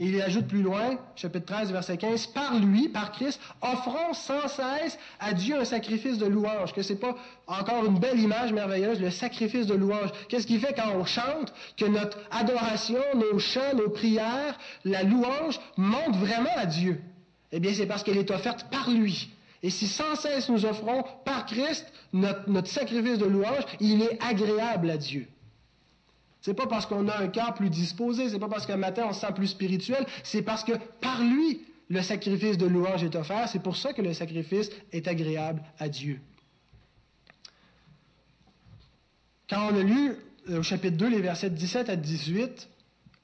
[0.00, 4.48] Et il ajoute plus loin, chapitre 13, verset 15, par lui, par Christ, offrons sans
[4.48, 6.72] cesse à Dieu un sacrifice de louange.
[6.72, 7.14] Que c'est pas
[7.46, 10.08] encore une belle image merveilleuse, le sacrifice de louange.
[10.30, 15.60] Qu'est-ce qui fait quand on chante que notre adoration, nos chants, nos prières, la louange
[15.76, 17.02] monte vraiment à Dieu?
[17.52, 19.28] Eh bien, c'est parce qu'elle est offerte par lui.
[19.62, 24.18] Et si sans cesse nous offrons par Christ notre, notre sacrifice de louange, il est
[24.22, 25.28] agréable à Dieu.
[26.42, 29.12] C'est pas parce qu'on a un cœur plus disposé, c'est pas parce qu'un matin on
[29.12, 33.48] se sent plus spirituel, c'est parce que par lui, le sacrifice de louange est offert.
[33.48, 36.20] C'est pour ça que le sacrifice est agréable à Dieu.
[39.50, 40.14] Quand on a lu
[40.48, 42.68] euh, au chapitre 2 les versets 17 à 18,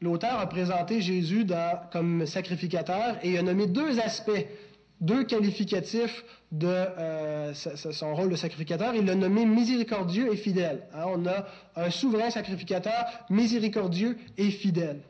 [0.01, 1.47] l'auteur a présenté Jésus
[1.93, 4.47] comme sacrificateur et il a nommé deux aspects
[5.01, 8.95] deux qualificatifs de euh, son rôle de sacrificateur.
[8.95, 10.83] Il l'a nommé miséricordieux et fidèle.
[10.95, 15.01] Hein, on a un souverain sacrificateur miséricordieux et fidèle.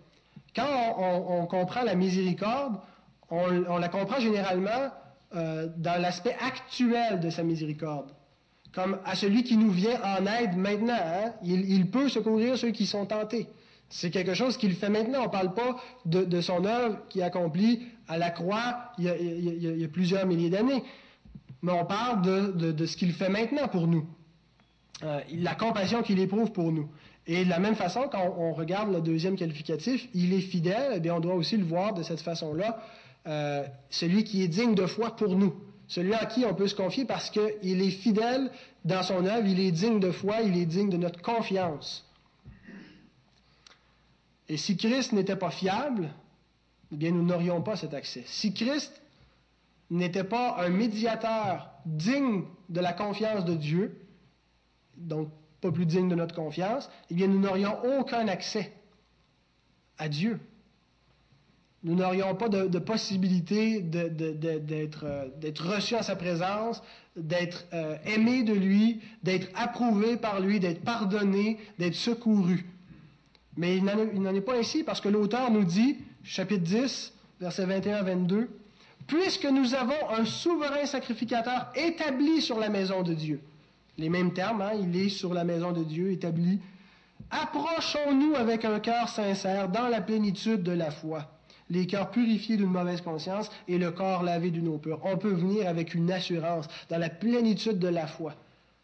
[0.55, 2.77] Quand on, comprend la miséricorde,
[3.31, 4.91] on, la comprend généralement
[5.35, 8.11] euh, dans l'aspect actuel de sa miséricorde.
[8.73, 10.97] Comme à celui qui nous vient en aide maintenant.
[10.99, 11.33] Hein.
[11.43, 13.47] il, il peut secourir ceux qui sont tentés.
[13.89, 15.21] C'est quelque chose qu'il fait maintenant.
[15.21, 19.89] On ne parle pas de, son œuvre qui accomplit à la croix il y a,
[19.89, 20.83] plusieurs milliers d'années.
[21.63, 22.23] Mais on parle
[22.55, 24.07] de, ce qu'il fait maintenant pour nous.
[25.03, 26.89] Euh, la compassion qu'il éprouve pour nous.
[27.27, 31.01] Et de la même façon, quand on regarde le deuxième qualificatif, il est fidèle, eh
[31.01, 32.81] bien, on doit aussi le voir de cette façon-là,
[33.27, 35.55] euh, celui qui est digne de foi pour nous.
[35.89, 38.51] Celui à qui on peut se confier parce qu'il est fidèle
[38.85, 42.05] dans son œuvre, il est digne de foi, il est digne de notre confiance.
[44.49, 46.11] Et si Christ n'était pas fiable,
[46.93, 48.23] eh bien, nous n'aurions pas cet accès.
[48.27, 49.01] Si Christ
[49.91, 54.01] n'était pas un médiateur digne de la confiance de Dieu,
[54.97, 55.31] donc
[55.61, 58.73] pas plus digne de notre confiance, eh bien, nous n'aurions aucun accès
[59.99, 60.39] à Dieu.
[61.83, 66.83] Nous n'aurions pas de, possibilité euh, d'être reçus en sa présence,
[67.17, 72.67] d'être euh, aimés de lui, d'être approuvés par lui, d'être pardonnés, d'être secourus.
[73.57, 77.97] Mais il n'en est pas ainsi parce que l'auteur nous dit, chapitre 10, versets 21
[77.97, 78.49] à 22,
[79.07, 83.41] Puisque nous avons un souverain sacrificateur établi sur la maison de Dieu.
[83.99, 86.59] Les mêmes termes, hein, il est sur la maison de Dieu, établi.
[87.31, 91.31] Approchons-nous avec un cœur sincère dans la plénitude de la foi,
[91.71, 95.01] les cœurs purifiés d'une mauvaise conscience et le corps lavé d'une eau pure.
[95.05, 98.35] On peut venir avec une assurance dans la plénitude de la foi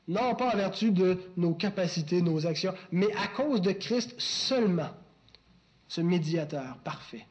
[0.08, 4.90] non pas en vertu de nos capacités, nos actions, mais à cause de Christ seulement,
[5.88, 7.26] ce médiateur parfait.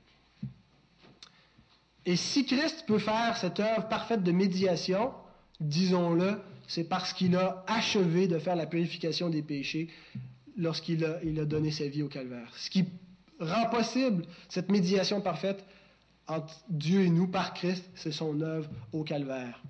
[2.06, 5.12] Et si Christ peut faire cette œuvre parfaite de médiation,
[5.60, 9.90] disons-le, c'est parce qu'il a achevé de faire la purification des péchés
[10.58, 12.52] lorsqu'il a, donné sa vie au calvaire.
[12.56, 12.86] Ce qui
[13.40, 15.64] rend possible cette médiation parfaite
[16.28, 19.62] entre Dieu et nous par Christ, c'est son œuvre au calvaire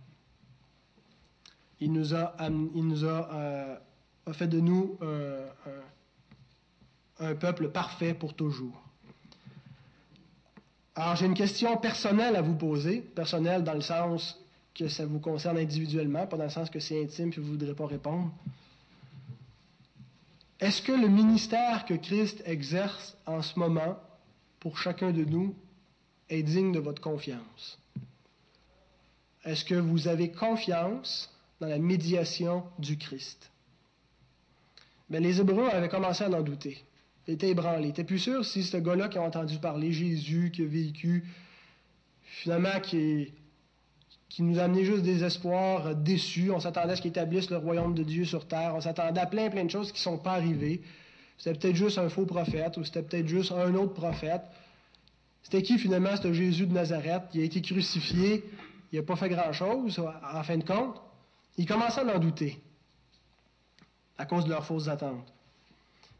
[1.82, 3.76] il nous nous a, euh,
[4.34, 4.98] fait de nous
[7.20, 8.82] un peuple parfait pour toujours.
[10.96, 14.38] Alors j'ai une question personnelle à vous poser, personnelle dans le sens
[14.76, 17.52] que ça vous concerne individuellement, pas dans le sens que c'est intime et vous ne
[17.52, 18.32] voudrez pas répondre.
[20.60, 23.98] Est-ce que le ministère que Christ exerce en ce moment
[24.60, 25.56] pour chacun de nous
[26.30, 27.80] est digne de votre confiance?
[29.44, 33.52] Est-ce que vous avez confiance dans la médiation du Christ.
[35.10, 36.84] Mais les Hébreux avaient commencé à en douter.
[37.28, 37.84] Ils étaient ébranlés.
[37.84, 41.24] Ils n'étaient plus sûrs si ce gars-là qui a entendu parler, Jésus, qui a vécu,
[42.24, 43.32] finalement, qui,
[44.28, 46.50] qui nous a amené juste des espoirs déçus.
[46.50, 48.74] On s'attendait à ce qu'il établisse le royaume de Dieu sur terre.
[48.76, 50.82] On s'attendait à plein, plein de choses qui ne sont pas arrivées.
[51.38, 54.41] C'était peut-être juste un faux prophète ou c'était peut-être juste un autre prophète.
[55.43, 57.24] C'était qui finalement, ce Jésus de Nazareth?
[57.36, 58.43] Il a été crucifié,
[58.91, 61.00] il n'a pas fait grand-chose, en fin de compte.
[61.58, 62.62] Ils commençaient à en douter
[64.18, 65.28] à cause de leurs fausses attentes.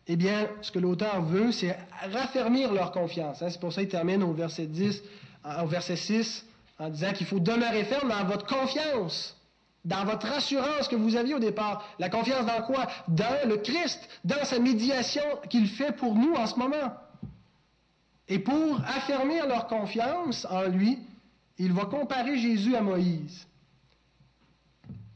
[0.08, 1.78] Eh bien, ce que l'auteur veut, c'est
[2.12, 3.42] raffermir leur confiance.
[3.42, 3.50] Hein.
[3.50, 5.02] C'est pour ça qu'il termine au verset 10,
[5.62, 6.46] au verset 6,
[6.80, 9.38] en disant qu'il faut demeurer ferme dans votre confiance,
[9.86, 11.88] dans votre assurance que vous aviez au départ.
[12.00, 12.88] La confiance dans quoi?
[13.08, 16.94] Dans le Christ, dans sa médiation qu'il fait pour nous en ce moment.
[18.28, 20.98] Et pour affermir leur confiance en lui,
[21.60, 23.46] il va comparer Jésus à Moïse.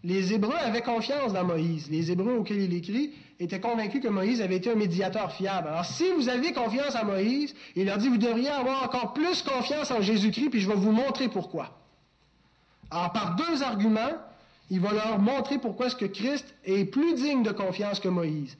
[0.05, 1.89] Les Hébreux avaient confiance dans Moïse.
[1.89, 5.67] Les Hébreux auxquels il écrit étaient convaincus que Moïse avait été un médiateur fiable.
[5.67, 9.41] Alors, si vous avez confiance en Moïse, il leur dit, vous devriez avoir encore plus
[9.41, 11.71] confiance en Jésus-Christ, puis je vais vous montrer pourquoi.
[12.91, 14.13] Alors, par deux arguments,
[14.69, 18.55] il va leur montrer pourquoi est-ce que Christ est plus digne de confiance que Moïse.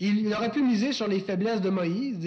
[0.00, 2.18] Il, aurait pu miser sur les faiblesses de Moïse,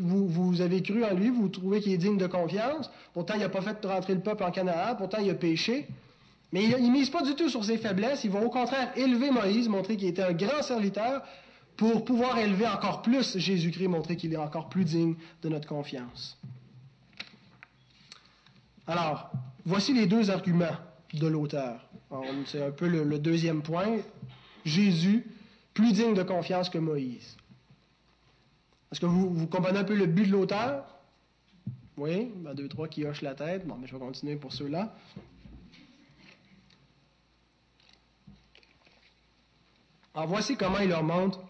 [0.00, 3.40] vous, vous, avez cru en lui, vous trouvez qu'il est digne de confiance, pourtant il
[3.40, 5.88] n'a pas fait rentrer le peuple en Canaan, pourtant il a péché.
[6.52, 9.30] Mais il ne mise pas du tout sur ses faiblesses, il va au contraire élever
[9.30, 11.22] Moïse, montrer qu'il était un grand serviteur,
[11.76, 16.38] pour pouvoir élever encore plus Jésus-Christ, montrer qu'il est encore plus digne de notre confiance.
[18.86, 19.30] Alors,
[19.64, 20.76] voici les deux arguments
[21.12, 21.88] de l'auteur.
[22.46, 23.98] C'est un peu le, deuxième point.
[24.64, 25.26] Jésus,
[25.74, 27.36] plus digne de confiance que Moïse.
[28.90, 30.84] Est-ce que vous, comprenez un peu le but de l'auteur?
[31.96, 33.66] Oui, ben deux, trois qui hochent la tête.
[33.66, 34.94] Bon, mais je vais continuer pour ceux-là.
[40.16, 41.40] Alors voici comment il leur montre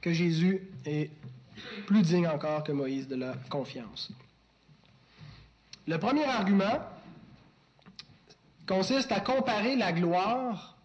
[0.00, 1.10] que Jésus est
[1.86, 4.10] plus digne encore que Moïse de la confiance.
[5.86, 6.80] Le premier argument,
[8.66, 10.78] consiste à comparer la gloire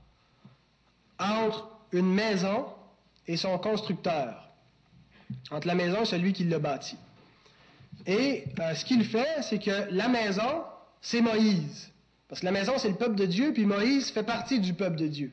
[1.18, 2.66] entre une maison
[3.28, 4.50] et son constructeur,
[5.52, 6.98] entre la maison et celui qui l'a bâti.
[8.06, 10.64] Et euh, ce qu'il fait, c'est que la maison,
[11.00, 11.92] c'est Moïse.
[12.28, 14.98] Parce que la maison, c'est le peuple de Dieu, puis Moïse fait partie du peuple
[14.98, 15.32] de Dieu.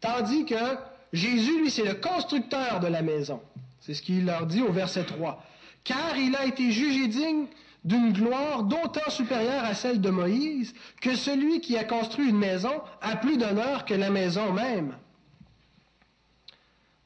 [0.00, 0.76] Tandis que
[1.14, 3.40] Jésus, lui, c'est le constructeur de la maison.
[3.78, 5.40] C'est ce qu'il leur dit au verset 3.
[5.84, 7.46] Car il a été jugé digne
[7.84, 12.82] d'une gloire d'autant supérieure à celle de Moïse que celui qui a construit une maison
[13.00, 14.96] a plus d'honneur que la maison même.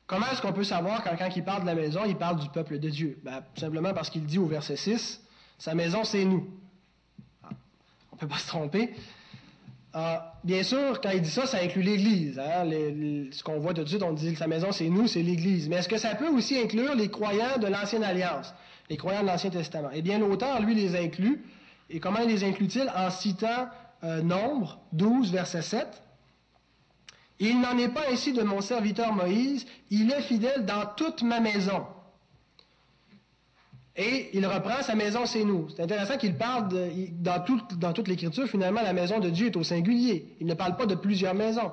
[0.07, 2.49] Comment est-ce qu'on peut savoir quand, quand il parle de la maison, il parle du
[2.49, 3.19] peuple de Dieu?
[3.23, 5.21] Ben, simplement parce qu'il dit au verset 6,
[5.59, 6.49] sa maison c'est nous.
[7.43, 7.51] Ah,
[8.13, 8.95] on ne peut pas se tromper.
[9.95, 12.39] Ah, bien sûr, quand il dit ça, ça inclut l'Église.
[12.39, 12.65] Hein.
[13.33, 15.69] ce qu'on voit tout de suite, on dit sa maison c'est nous, c'est l'Église.
[15.69, 18.55] Mais est-ce que ça peut aussi inclure les croyants de l'Ancienne Alliance?
[18.91, 19.91] les croyants de l'Ancien Testament?
[19.93, 21.45] Eh bien, l'auteur, lui, les inclut.
[21.91, 22.91] Et comment il les inclut-il?
[22.97, 23.69] En citant
[24.05, 26.03] euh, Nombre 12, verset 7.
[27.41, 31.39] Il n'en est pas ainsi de mon serviteur Moïse, il est fidèle dans toute ma
[31.39, 31.87] maison.
[34.01, 35.69] Et il reprend sa maison, c'est nous.
[35.75, 36.69] C'est intéressant qu'il parle
[37.21, 40.37] dans, toute l'Écriture, finalement, la maison de Dieu est au singulier.
[40.41, 41.73] Il ne parle pas de plusieurs maisons.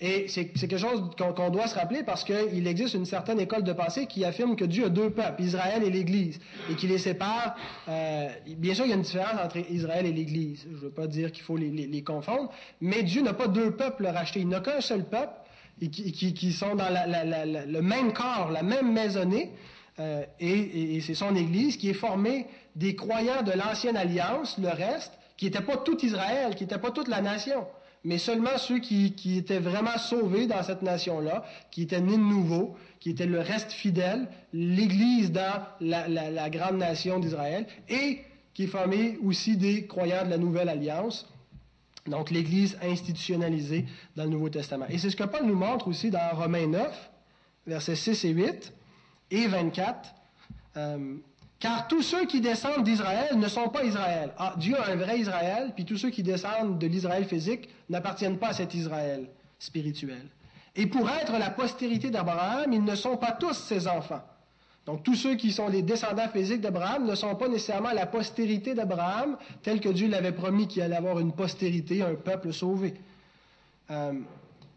[0.00, 3.72] Et c'est quelque chose qu'on doit se rappeler parce qu'il existe une certaine école de
[3.72, 7.54] pensée qui affirme que Dieu a deux peuples, Israël et l'Église, et qui les sépare.
[7.88, 10.66] Euh, bien sûr, il y a une différence entre Israël et l'Église.
[10.68, 14.08] Je ne veux pas dire qu'il faut les, confondre, mais Dieu n'a pas deux peuples
[14.08, 14.40] rachetés.
[14.40, 15.34] Il n'a qu'un seul peuple
[15.92, 19.52] qui, sont dans le même corps, la même maisonnée.
[20.00, 25.12] Euh, et, c'est son Église qui est formée des croyants de l'ancienne alliance, le reste,
[25.36, 27.66] qui n'était pas tout Israël, qui n'était pas toute la nation
[28.04, 32.76] mais seulement ceux qui, étaient vraiment sauvés dans cette nation-là, qui étaient nés de nouveau,
[33.00, 38.20] qui étaient le reste fidèle, l'Église dans la, grande nation d'Israël, et
[38.54, 41.28] qui formait aussi des croyants de la Nouvelle Alliance,
[42.06, 44.86] donc l'Église institutionnalisée dans le Nouveau Testament.
[44.88, 47.10] Et c'est ce que Paul nous montre aussi dans Romains 9,
[47.66, 48.72] versets 6 et 8
[49.32, 50.14] et 24.
[51.62, 54.32] Car tous ceux qui descendent d'Israël ne sont pas Israël.
[54.36, 58.38] Ah, Dieu a un vrai Israël, puis tous ceux qui descendent de l'Israël physique n'appartiennent
[58.38, 59.28] pas à cet Israël
[59.60, 60.26] spirituel.
[60.74, 64.22] Et pour être la postérité d'Abraham, ils ne sont pas tous ses enfants.
[64.86, 68.74] Donc tous ceux qui sont les descendants physiques d'Abraham ne sont pas nécessairement la postérité
[68.74, 72.94] d'Abraham, tel que Dieu l'avait promis qu'il allait avoir une postérité, un peuple sauvé.
[73.92, 74.14] Euh,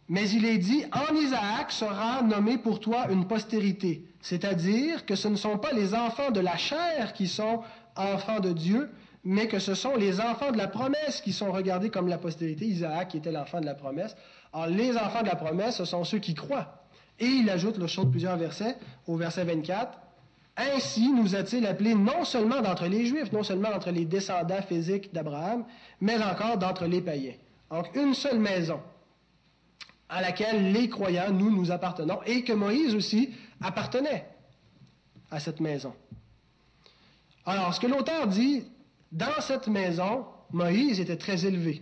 [0.08, 4.06] mais il est dit, en Isaac sera nommé pour toi une postérité.
[4.22, 7.62] C'est-à-dire que ce ne sont pas les enfants de la chair qui sont
[7.96, 8.92] enfants de Dieu,
[9.24, 12.66] mais que ce sont les enfants de la promesse qui sont regardés comme la postérité.
[12.66, 14.16] Isaac qui était l'enfant de la promesse.
[14.54, 16.84] Alors les enfants de la promesse, ce sont ceux qui croient.
[17.20, 19.98] Et il ajoute le chant de plusieurs versets, au verset 24,
[20.58, 25.14] Ainsi nous a-t-il appelés non seulement d'entre les Juifs, non seulement d'entre les descendants physiques
[25.14, 25.66] d'Abraham,
[26.00, 27.34] mais encore d'entre les païens.
[27.72, 28.80] Donc une seule maison
[30.10, 34.26] à laquelle les croyants, nous, nous appartenons, et que Moïse aussi appartenait
[35.32, 35.94] à cette maison.
[37.46, 38.64] Alors, ce que l'auteur dit,
[39.12, 41.82] dans cette maison, Moïse était très élevé.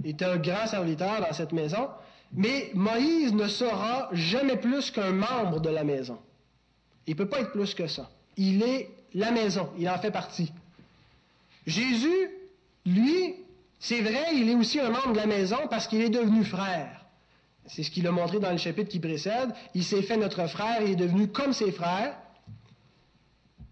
[0.00, 1.88] Il était un grand serviteur dans cette maison,
[2.32, 6.18] mais Moïse ne sera jamais plus qu'un membre de la maison.
[7.06, 8.10] Il ne peut pas être plus que ça.
[8.36, 10.52] Il est la maison, il en fait partie.
[11.66, 12.30] Jésus,
[12.86, 13.34] lui,
[13.78, 17.01] c'est vrai, il est aussi un membre de la maison parce qu'il est devenu frère.
[17.66, 19.50] C'est ce qu'il a montré dans le chapitre qui précède.
[19.74, 22.16] Il s'est fait notre frère, il est devenu comme ses frères.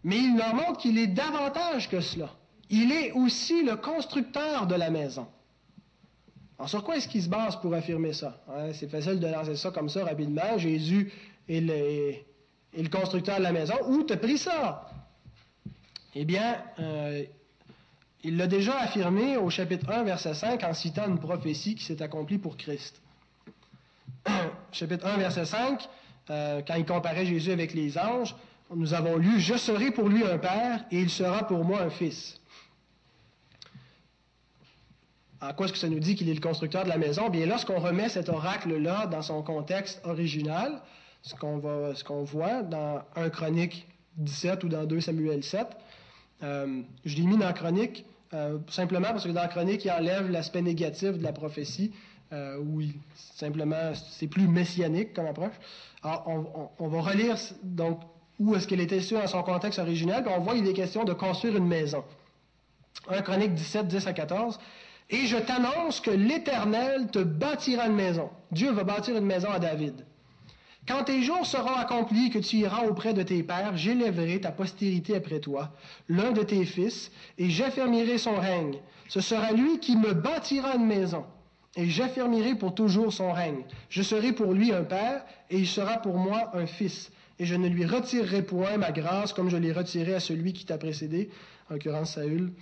[0.02, 2.30] Mais il leur montre qu'il est davantage que cela.
[2.70, 5.26] Il est aussi le constructeur de la maison.
[6.58, 8.42] Alors, sur quoi est-ce qu'il se base pour affirmer ça?
[8.48, 8.72] Hein?
[8.72, 10.56] C'est facile de lancer ça comme ça rapidement.
[10.56, 11.12] Jésus
[11.48, 13.74] est le, constructeur de la maison.
[13.88, 14.88] Où t'as pris ça?
[16.14, 17.24] Eh bien, euh,
[18.22, 22.02] il l'a déjà affirmé au chapitre 1, verset 5, en citant une prophétie qui s'est
[22.02, 23.00] accomplie pour Christ.
[24.72, 25.88] Chapitre 1, verset 5,
[26.30, 28.34] euh, quand il comparait Jésus avec les anges,
[28.74, 31.90] nous avons lu Je serai pour lui un père et il sera pour moi un
[31.90, 32.40] fils.
[35.42, 37.30] En quoi est-ce que ça nous dit qu'il est le constructeur de la maison?
[37.30, 40.82] Bien, lorsqu'on remet cet oracle-là dans son contexte original,
[41.22, 41.60] ce qu'on,
[41.94, 45.66] ce qu'on voit dans 1 Chronique 17 ou dans 2 Samuel 7,
[46.42, 50.62] euh, je l'ai mis dans Chronique euh, simplement parce que dans Chronique, il enlève l'aspect
[50.62, 51.92] négatif de la prophétie,
[52.32, 52.82] euh, où
[53.14, 55.54] simplement c'est plus messianique comme approche.
[56.02, 58.00] On, va relire donc
[58.38, 61.04] où est-ce qu'elle était située dans son contexte original, puis on voit qu'il est question
[61.04, 62.04] de construire une maison.
[63.08, 64.58] 1 Chronique 17, 10 à 14.
[65.10, 68.30] Et je t'annonce que l'Éternel te bâtira une maison.
[68.52, 70.06] Dieu va bâtir une maison à David.
[70.86, 75.16] Quand tes jours seront accomplis, que tu iras auprès de tes pères, j'élèverai ta postérité
[75.16, 75.72] après toi,
[76.08, 78.78] l'un de tes fils, et j'affermirai son règne.
[79.08, 81.24] Ce sera lui qui me bâtira une maison,
[81.76, 83.64] et j'affermirai pour toujours son règne.
[83.88, 87.10] Je serai pour lui un père, et il sera pour moi un fils.
[87.38, 90.66] Et je ne lui retirerai point ma grâce comme je l'ai retirée à celui qui
[90.66, 91.30] t'a précédé,
[91.68, 92.52] en l'occurrence Saül.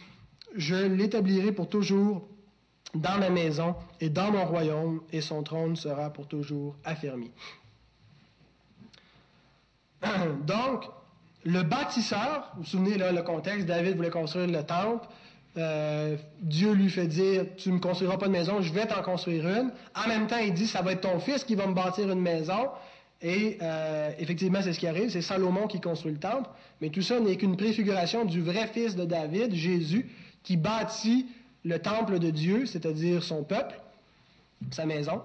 [0.55, 2.29] Je l'établirai pour toujours
[2.95, 7.31] dans ma maison et dans mon royaume, et son trône sera pour toujours affermi.
[10.47, 10.85] Donc,
[11.45, 15.07] le bâtisseur, vous vous souvenez là, le contexte, David voulait construire le temple.
[15.59, 19.03] Euh, Dieu lui fait dire, tu ne me construiras pas de maison, je vais t'en
[19.03, 19.73] construire une.
[19.95, 22.21] En même temps, il dit, ça va être ton fils qui va me bâtir une
[22.21, 22.69] maison.
[23.21, 26.49] Et euh, effectivement, c'est ce qui arrive, c'est Salomon qui construit le temple.
[26.81, 30.09] Mais tout ça n'est qu'une préfiguration du vrai fils de David, Jésus,
[30.45, 31.27] qui bâtit
[31.65, 33.81] le temple de Dieu, c'est-à-dire son peuple,
[34.71, 35.23] sa maison.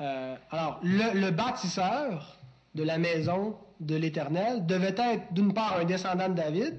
[0.00, 2.36] Euh, alors, le, bâtisseur
[2.74, 6.78] de la maison de l'Éternel devait être d'une part un descendant de David,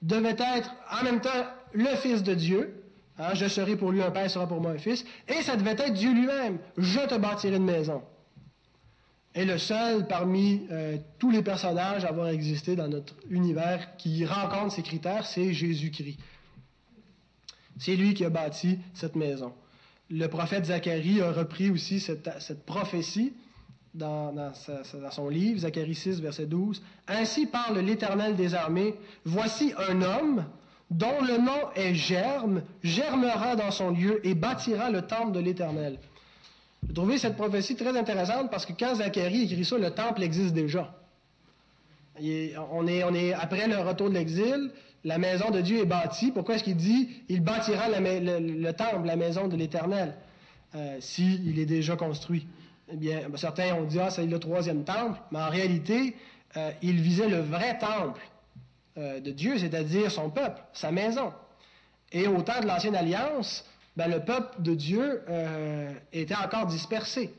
[0.00, 2.82] devait être en même temps le Fils de Dieu,
[3.18, 5.72] hein, je serai pour lui un père, sera pour moi un fils, et ça devait
[5.72, 8.02] être Dieu lui-même, je te bâtirai une maison.
[9.34, 14.26] Et le seul parmi euh, tous les personnages à avoir existé dans notre univers qui
[14.26, 16.18] rencontre ces critères, c'est Jésus-Christ.
[17.78, 19.52] C'est lui qui a bâti cette maison.
[20.10, 22.28] Le prophète Zacharie a repris aussi cette,
[22.66, 23.32] prophétie
[23.94, 24.52] dans,
[25.12, 26.82] son livre, Zacharie 6, verset 12.
[27.06, 28.94] Ainsi parle l'Éternel des armées.
[29.24, 30.44] Voici un homme
[30.90, 35.98] dont le nom est Germe, germera dans son lieu et bâtira le temple de l'Éternel.
[36.86, 40.54] J'ai trouvé cette prophétie très intéressante parce que quand Zacharie écrit ça, le temple existe
[40.54, 40.92] déjà.
[42.18, 44.70] on, est, après le retour de l'exil,
[45.04, 46.32] la maison de Dieu est bâtie.
[46.32, 50.14] Pourquoi est-ce qu'il dit il bâtira le, temple, la maison de l'Éternel,
[50.74, 52.46] euh, s'il est déjà construit?
[52.92, 56.16] Eh bien, certains ont dit ah, c'est le troisième temple, mais en réalité,
[56.56, 58.20] euh, il visait le vrai temple
[58.98, 61.32] euh, de Dieu, c'est-à-dire son peuple, sa maison.
[62.12, 63.64] Et au temps de l'Ancienne Alliance,
[63.96, 65.22] ben, le peuple de Dieu
[66.12, 67.32] était encore dispersé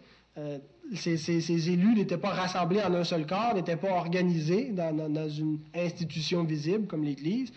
[0.95, 6.43] ces, élus n'étaient pas rassemblés en un seul corps, n'étaient pas organisés dans, une institution
[6.43, 7.51] visible comme l'Église.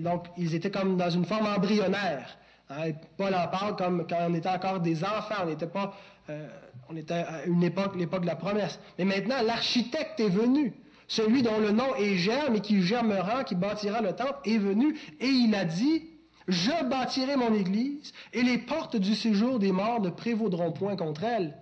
[0.00, 2.36] Donc, ils étaient comme dans une forme embryonnaire.
[2.68, 2.92] Hein.
[3.16, 5.94] Paul en parle comme quand on était encore des enfants, on n'était pas,
[6.30, 6.48] euh,
[6.88, 8.78] on était à une époque, l'époque de la promesse.
[8.98, 10.72] Mais maintenant, l'architecte est venu.
[11.12, 14.98] Celui dont le nom est germe et qui germera, qui bâtira le temple, est venu
[15.20, 16.08] et il a dit,
[16.48, 21.24] je bâtirai mon Église et les portes du séjour des morts ne prévaudront point contre
[21.24, 21.54] elle.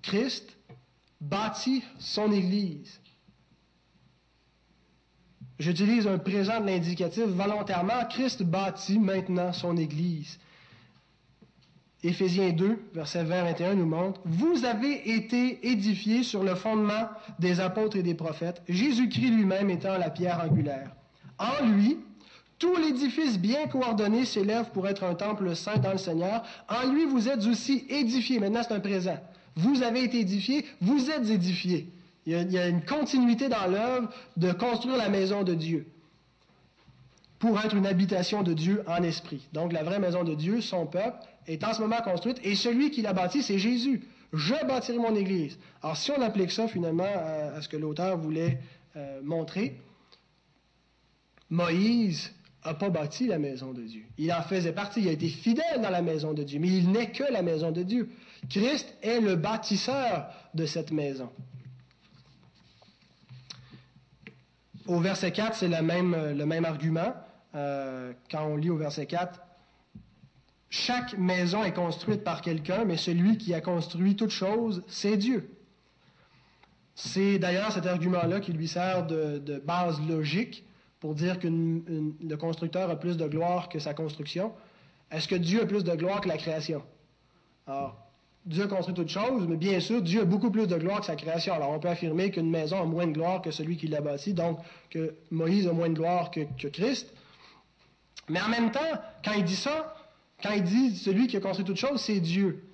[0.00, 0.56] Christ
[1.20, 2.98] bâtit son Église.
[5.58, 8.06] J'utilise un présent de l'indicatif volontairement.
[8.08, 10.38] Christ bâtit maintenant son Église.
[12.02, 17.96] Éphésiens 2, verset 20-21 nous montre, Vous avez été édifiés sur le fondement des apôtres
[17.96, 20.92] et des prophètes, Jésus-Christ lui-même étant la pierre angulaire.
[21.38, 21.98] En lui,
[22.58, 26.42] tout l'édifice bien coordonné s'élève pour être un temple saint dans le Seigneur.
[26.68, 28.38] En lui, vous êtes aussi édifiés.
[28.38, 29.18] Maintenant, c'est un présent.
[29.56, 31.90] Vous avez été édifiés, vous êtes édifiés.
[32.26, 35.86] Il y, a, une continuité dans l'œuvre de construire la maison de Dieu
[37.40, 39.48] pour être une habitation de Dieu en esprit.
[39.52, 41.16] Donc la vraie maison de Dieu, son peuple,
[41.46, 44.02] est en ce moment construite et celui qui l'a bâti, c'est Jésus.
[44.32, 45.58] Je bâtirai mon Église.
[45.82, 48.60] Alors si on applique ça finalement à, ce que l'auteur voulait
[48.94, 49.80] euh, montrer,
[51.48, 52.30] Moïse
[52.64, 54.04] n'a pas bâti la maison de Dieu.
[54.18, 56.90] Il en faisait partie, il a été fidèle dans la maison de Dieu, mais il
[56.90, 58.10] n'est que la maison de Dieu.
[58.50, 61.30] Christ est le bâtisseur de cette maison.
[64.86, 67.14] Au verset 4, c'est même, le même argument.
[67.54, 69.40] Euh, quand on lit au verset 4,
[70.68, 75.50] chaque maison est construite par quelqu'un, mais celui qui a construit toute chose, c'est Dieu.
[76.94, 80.64] C'est d'ailleurs cet argument-là qui lui sert de, base logique
[81.00, 84.52] pour dire que le constructeur a plus de gloire que sa construction.
[85.10, 86.82] Est-ce que Dieu a plus de gloire que la création?
[87.66, 87.96] Alors,
[88.46, 91.06] Dieu a construit toute chose, mais bien sûr, Dieu a beaucoup plus de gloire que
[91.06, 91.52] sa création.
[91.54, 94.34] Alors, on peut affirmer qu'une maison a moins de gloire que celui qui l'a bâtie,
[94.34, 97.12] donc que Moïse a moins de gloire que, Christ.
[98.30, 98.80] Mais en même temps,
[99.24, 99.94] quand il dit ça,
[100.42, 102.64] quand il dit celui qui a construit toute chose, c'est Dieu,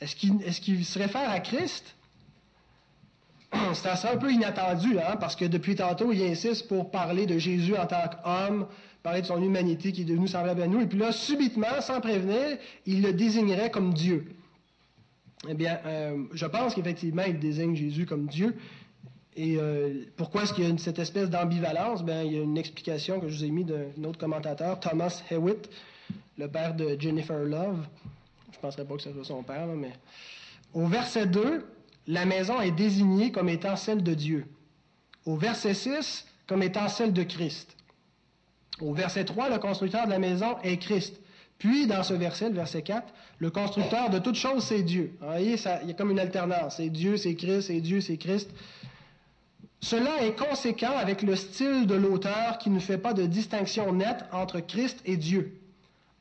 [0.00, 1.94] est-ce qu'il se réfère à Christ?
[3.74, 7.76] C'est un peu inattendu, hein, parce que depuis tantôt, il insiste pour parler de Jésus
[7.76, 8.66] en tant qu'homme,
[9.02, 12.00] parler de son humanité qui est devenue semblable à nous, et puis là, subitement, sans
[12.00, 12.56] prévenir,
[12.86, 14.34] il le désignerait comme Dieu.
[15.48, 18.56] Eh bien, euh, je pense qu'effectivement, il désigne Jésus comme Dieu.
[19.36, 22.04] Et euh, pourquoi est-ce qu'il y a cette espèce d'ambivalence?
[22.04, 25.22] Bien, il y a une explication que je vous ai mis d'un autre commentateur, Thomas
[25.30, 25.70] Hewitt,
[26.36, 27.86] le père de Jennifer Love.
[28.50, 29.92] Je ne penserais pas que ce soit son père, mais...
[30.74, 31.66] Au verset 2,
[32.08, 34.46] la maison est désignée comme étant celle de Dieu.
[35.26, 37.76] Au verset 6, comme étant celle de Christ.
[38.80, 41.20] Au verset 3, le constructeur de la maison est Christ.
[41.58, 43.06] Puis, dans ce verset, le verset 4,
[43.38, 45.16] le constructeur de toutes choses, c'est Dieu.
[45.20, 46.76] Vous voyez, il y a comme une alternance.
[46.78, 48.50] C'est Dieu, c'est Christ, c'est Dieu, c'est Christ.
[49.82, 54.24] Cela est conséquent avec le style de l'auteur qui ne fait pas de distinction nette
[54.32, 55.60] entre Christ et Dieu.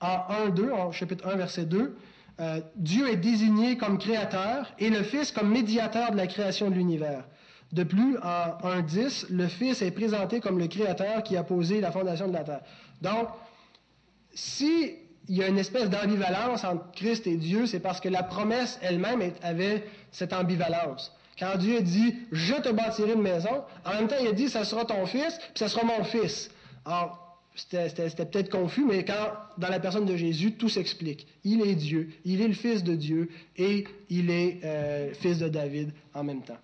[0.01, 1.95] En 1, 2, en chapitre 1, verset 2,
[2.39, 6.76] euh, Dieu est désigné comme créateur et le Fils comme médiateur de la création de
[6.76, 7.24] l'univers.
[7.72, 11.82] De plus, en 1, 10, le Fils est présenté comme le créateur qui a posé
[11.82, 12.62] la fondation de la terre.
[13.03, 13.28] Donc,
[14.34, 14.95] si
[15.30, 18.80] il y a une espèce d'ambivalence entre Christ et Dieu, c'est parce que la promesse
[18.82, 21.16] elle-même avait cette ambivalence.
[21.42, 24.64] Quand Dieu dit Je te bâtirai une maison, en même temps, il a dit Ça
[24.64, 26.52] sera ton fils, puis ça sera mon fils.
[26.86, 31.28] Alors, c'était peut-être confus, mais quand, dans la personne de Jésus, tout s'explique.
[31.44, 35.50] Il est Dieu, il est le Fils de Dieu et il est euh, fils de
[35.50, 36.60] David en même temps.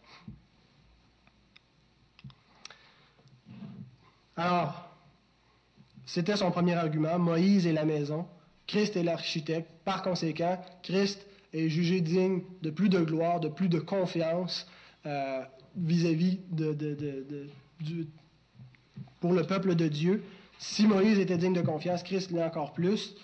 [4.36, 4.90] Alors,
[6.06, 8.28] c'était son premier argument, Moïse et la maison.
[8.68, 9.70] Christ est l'architecte.
[9.84, 14.68] Par conséquent, Christ est jugé digne de plus de gloire, de plus de confiance
[15.06, 15.42] euh,
[15.76, 16.76] vis-à-vis de,
[19.20, 20.24] pour le peuple de Dieu.
[20.60, 23.16] Si Moïse était digne de confiance, Christ l'est encore plus.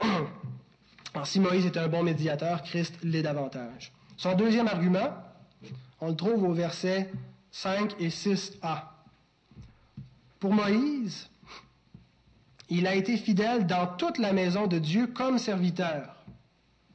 [1.14, 3.92] Alors, si Moïse était un bon médiateur, Christ l'est davantage.
[4.16, 5.14] Son deuxième argument,
[6.00, 7.10] on le trouve au verset
[7.52, 8.82] 5 et 6a.
[10.40, 11.28] Pour Moïse,
[12.68, 16.17] il a été fidèle dans toute la maison de Dieu comme serviteur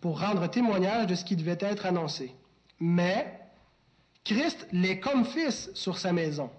[0.04, 2.36] pour rendre témoignage de ce qui devait être annoncé.
[2.78, 3.40] Mais
[4.26, 6.50] Christ l'est comme fils sur sa maison.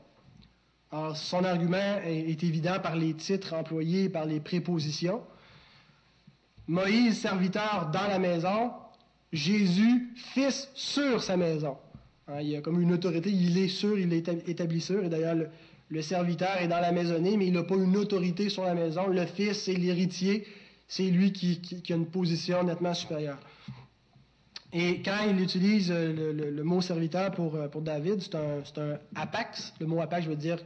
[1.14, 5.20] Son argument est, évident par les titres employés, par les prépositions.
[6.66, 8.70] Moïse, serviteur dans la maison,
[9.30, 11.76] Jésus, fils sur sa maison.
[12.28, 15.04] Hein, il y a comme une autorité, il est sûr, il est établi sûr.
[15.04, 15.36] Et d'ailleurs,
[15.90, 19.06] le serviteur est dans la maisonnée, mais il n'a pas une autorité sur la maison.
[19.06, 20.46] Le fils, c'est l'héritier,
[20.88, 23.38] c'est lui qui, a une position nettement supérieure.
[24.72, 29.72] Et quand il utilise euh, le, mot serviteur pour, euh, pour David, c'est un, apax.
[29.78, 30.58] Le mot apax veut dire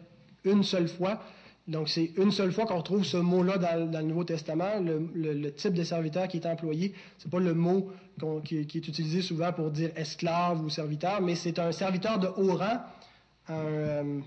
[0.45, 1.23] une seule fois.
[1.67, 4.81] Donc, c'est une seule fois qu'on retrouve ce mot-là dans, le Nouveau Testament.
[4.81, 7.93] Le, type de serviteur qui est employé, c'est pas le mot
[8.45, 12.57] qui, est utilisé souvent pour dire esclave ou serviteur, mais c'est un serviteur de haut
[12.57, 12.79] rang,
[13.49, 14.21] un, euh,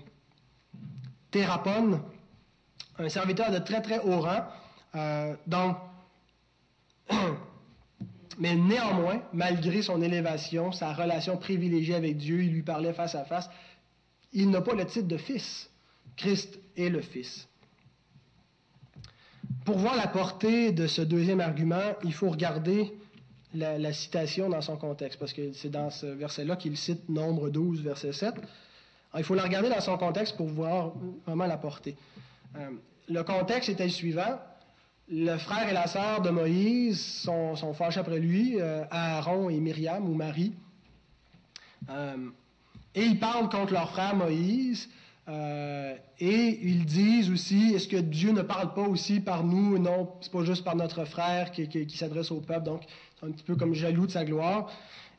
[1.32, 2.00] thérapone,
[2.98, 4.44] un serviteur de très très haut rang.
[4.94, 5.76] Euh, donc,
[8.38, 13.24] mais néanmoins, malgré son élévation, sa relation privilégiée avec Dieu, il lui parlait face à
[13.24, 13.48] face,
[14.32, 15.70] il n'a pas le titre de fils.
[16.16, 17.48] Christ est le Fils.
[19.64, 22.92] Pour voir la portée de ce deuxième argument, il faut regarder
[23.54, 27.82] la, citation dans son contexte, parce que c'est dans ce verset-là qu'il cite Nombre 12,
[27.82, 28.34] verset 7
[29.18, 30.92] il faut la regarder dans son contexte pour voir
[31.26, 31.96] vraiment la portée.
[32.56, 32.70] Euh,
[33.08, 34.38] le contexte était le suivant.
[35.08, 39.58] Le frère et la sœur de Moïse sont, sont fâchés après lui, euh, Aaron et
[39.58, 40.54] Myriam, ou Marie.
[41.90, 42.30] Euh,
[42.94, 44.88] et ils parlent contre leur frère Moïse.
[45.28, 49.78] et ils disent aussi, est-ce que Dieu ne parle pas aussi par nous?
[49.78, 52.64] Non, c'est pas juste par notre frère qui, qui s'adresse au peuple.
[52.64, 52.82] Donc,
[53.18, 54.70] c'est un petit peu comme jaloux de sa gloire.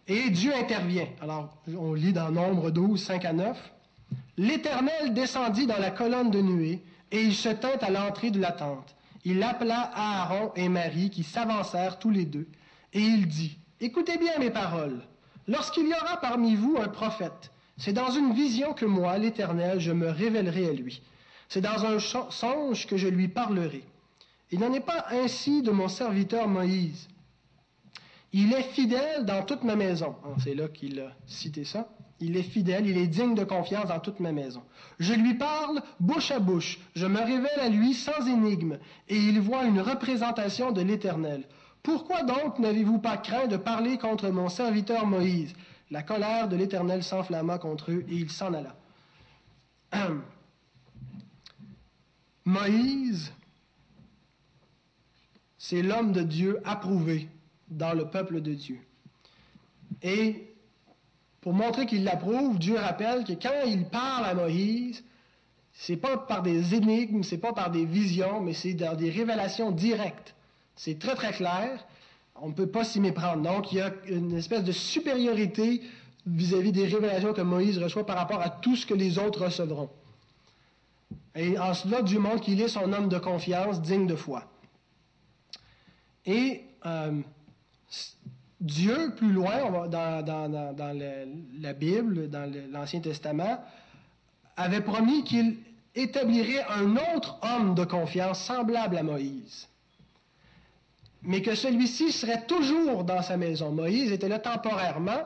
[0.07, 1.07] Et Dieu intervient.
[1.21, 3.73] Alors, on lit dans Nombre 12, 5 à 9.
[4.37, 6.81] L'Éternel descendit dans la colonne de nuée,
[7.11, 8.95] et il se tint à l'entrée de la tente.
[9.25, 12.47] Il appela Aaron et Marie, qui s'avancèrent tous les deux,
[12.91, 15.01] et il dit, Écoutez bien mes paroles.
[15.47, 19.91] Lorsqu'il y aura parmi vous un prophète, c'est dans une vision que moi, l'Éternel, je
[19.91, 21.01] me révélerai à lui.
[21.49, 23.83] C'est dans un songe que je lui parlerai.
[24.51, 27.07] Il n'en est pas ainsi de mon serviteur Moïse.
[28.31, 30.15] Il est fidèle dans toute ma maison.
[30.23, 31.87] Ah, c'est là qu'il a cité ça.
[32.23, 34.63] Il est fidèle, il est digne de confiance dans toute ma maison.
[34.97, 39.41] Je lui parle bouche à bouche, je me révèle à lui sans énigme, et il
[39.41, 41.43] voit une représentation de l'Éternel.
[41.81, 45.53] Pourquoi donc n'avez-vous pas craint de parler contre mon serviteur Moïse?
[45.91, 48.77] La colère de l'Éternel s'enflamma contre eux, et il s'en alla.
[52.45, 53.33] Moïse,
[55.57, 57.27] c'est l'homme de Dieu approuvé
[57.67, 58.79] dans le peuple de Dieu.
[60.01, 60.52] Et
[61.43, 65.03] pour montrer qu'il l'approuve, Dieu rappelle que quand il parle à Moïse,
[65.73, 69.71] c'est pas par des énigmes, c'est pas par des visions, mais c'est dans des révélations
[69.71, 70.35] directes.
[70.77, 71.85] C'est très très clair.
[72.41, 73.43] On ne peut pas s'y méprendre.
[73.43, 75.81] Donc, il y a une espèce de supériorité
[76.25, 79.89] vis-à-vis des révélations que Moïse reçoit par rapport à tout ce que les autres recevront.
[81.35, 84.45] Et en cela, Dieu montre qu'il est son homme de confiance, digne de foi.
[86.25, 87.19] Et euh,
[88.63, 90.73] Dieu, plus loin, dans,
[91.59, 93.61] la Bible, dans l'Ancien Testament,
[94.55, 95.57] avait promis qu'il
[95.95, 99.67] établirait un autre homme de confiance semblable à Moïse.
[101.23, 103.71] Mais que celui-ci serait toujours dans sa maison.
[103.71, 105.23] Moïse était là temporairement,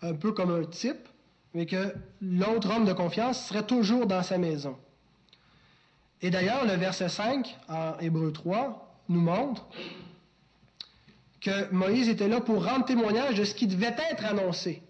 [0.00, 1.08] un peu comme un type,
[1.52, 4.78] mais que l'autre homme de confiance serait toujours dans sa maison.
[6.22, 9.66] Et d'ailleurs, le verset 5 en Hébreu 3 nous montre
[11.42, 14.82] que Moïse était là pour rendre témoignage de ce qui devait être annoncé.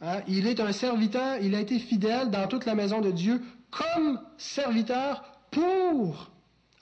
[0.00, 0.20] Hein?
[0.28, 4.20] Il est un serviteur, il a été fidèle dans toute la maison de Dieu comme
[4.38, 6.30] serviteur pour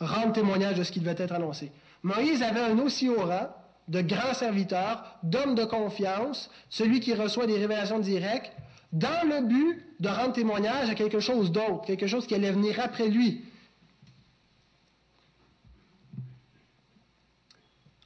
[0.00, 1.72] rendre témoignage de ce qui devait être annoncé.
[2.02, 3.48] Moïse avait un aussi haut rang
[3.88, 8.52] de grand serviteur, d'homme de confiance, celui qui reçoit des révélations directes,
[8.92, 12.78] dans le but de rendre témoignage à quelque chose d'autre, quelque chose qui allait venir
[12.80, 13.44] après lui,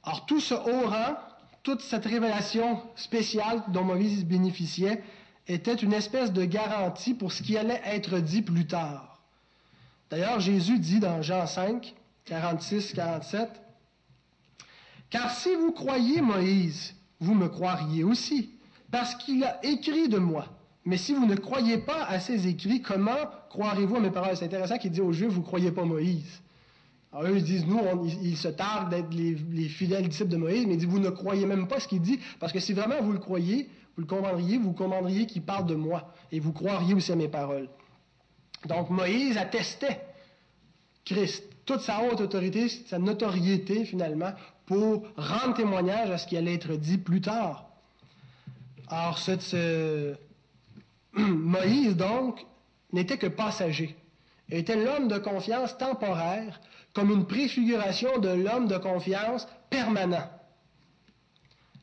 [0.07, 1.17] Alors tout ce haut rang,
[1.63, 5.03] toute cette révélation spéciale dont Moïse bénéficiait,
[5.49, 9.19] était une espèce de garantie pour ce qui allait être dit plus tard.
[10.09, 11.93] D'ailleurs, Jésus dit dans Jean 5,
[12.23, 13.49] 46, 47,
[15.09, 18.51] Car si vous croyez Moïse, vous me croiriez aussi,
[18.89, 20.45] parce qu'il a écrit de moi.
[20.85, 24.37] Mais si vous ne croyez pas à ses écrits, comment croirez-vous à mes paroles?
[24.37, 26.41] C'est intéressant qu'il dit aux Juifs, vous ne croyez pas Moïse.
[27.17, 27.79] Alors eux, ils disent, nous,
[28.21, 31.47] ils, se targuent d'être les, fidèles disciples de Moïse, mais ils disent, vous ne croyez
[31.47, 34.59] même pas ce qu'il dit, parce que si vraiment vous le croyez, vous le commanderiez,
[34.59, 37.69] vous commanderiez qu'il parle de moi, et vous croiriez aussi à mes paroles.
[38.67, 39.99] Donc Moïse attestait
[41.05, 44.33] Christ, toute sa haute autorité, sa notoriété finalement,
[44.67, 47.65] pour rendre témoignage à ce qui allait être dit plus tard.
[48.89, 49.19] Alors,
[51.17, 52.45] Moïse, donc,
[52.93, 53.95] n'était que passager,
[54.49, 56.59] était l'homme de confiance temporaire
[56.93, 60.29] comme une préfiguration de l'homme de confiance permanent.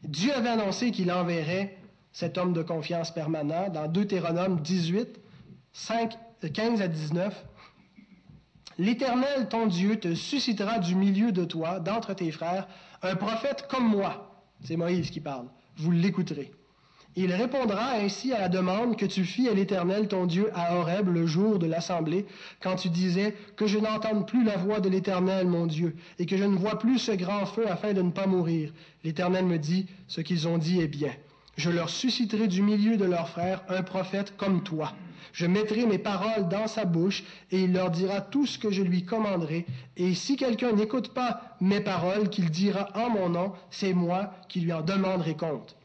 [0.02, 1.78] Dieu avait annoncé qu'il enverrait
[2.12, 5.20] cet homme de confiance permanent dans Deutéronome 18,
[5.72, 6.14] 5,
[6.52, 7.44] 15 à 19.
[8.78, 12.66] L'Éternel, ton Dieu, te suscitera du milieu de toi, d'entre tes frères,
[13.02, 14.44] un prophète comme moi.
[14.62, 15.46] C'est Moïse qui parle.
[15.76, 16.50] Vous l'écouterez.
[17.16, 21.08] Il répondra ainsi à la demande que tu fis à l'Éternel ton Dieu à Horeb
[21.08, 22.26] le jour de l'assemblée,
[22.60, 26.36] quand tu disais que je n'entende plus la voix de l'Éternel mon Dieu, et que
[26.36, 28.72] je ne vois plus ce grand feu afin de ne pas mourir.
[29.04, 31.12] L'Éternel me dit, ce qu'ils ont dit est bien.
[31.56, 34.92] Je leur susciterai du milieu de leurs frères un prophète comme toi.
[35.32, 38.82] Je mettrai mes paroles dans sa bouche, et il leur dira tout ce que je
[38.82, 39.66] lui commanderai.
[39.96, 44.60] Et si quelqu'un n'écoute pas mes paroles qu'il dira en mon nom, c'est moi qui
[44.60, 45.76] lui en demanderai compte.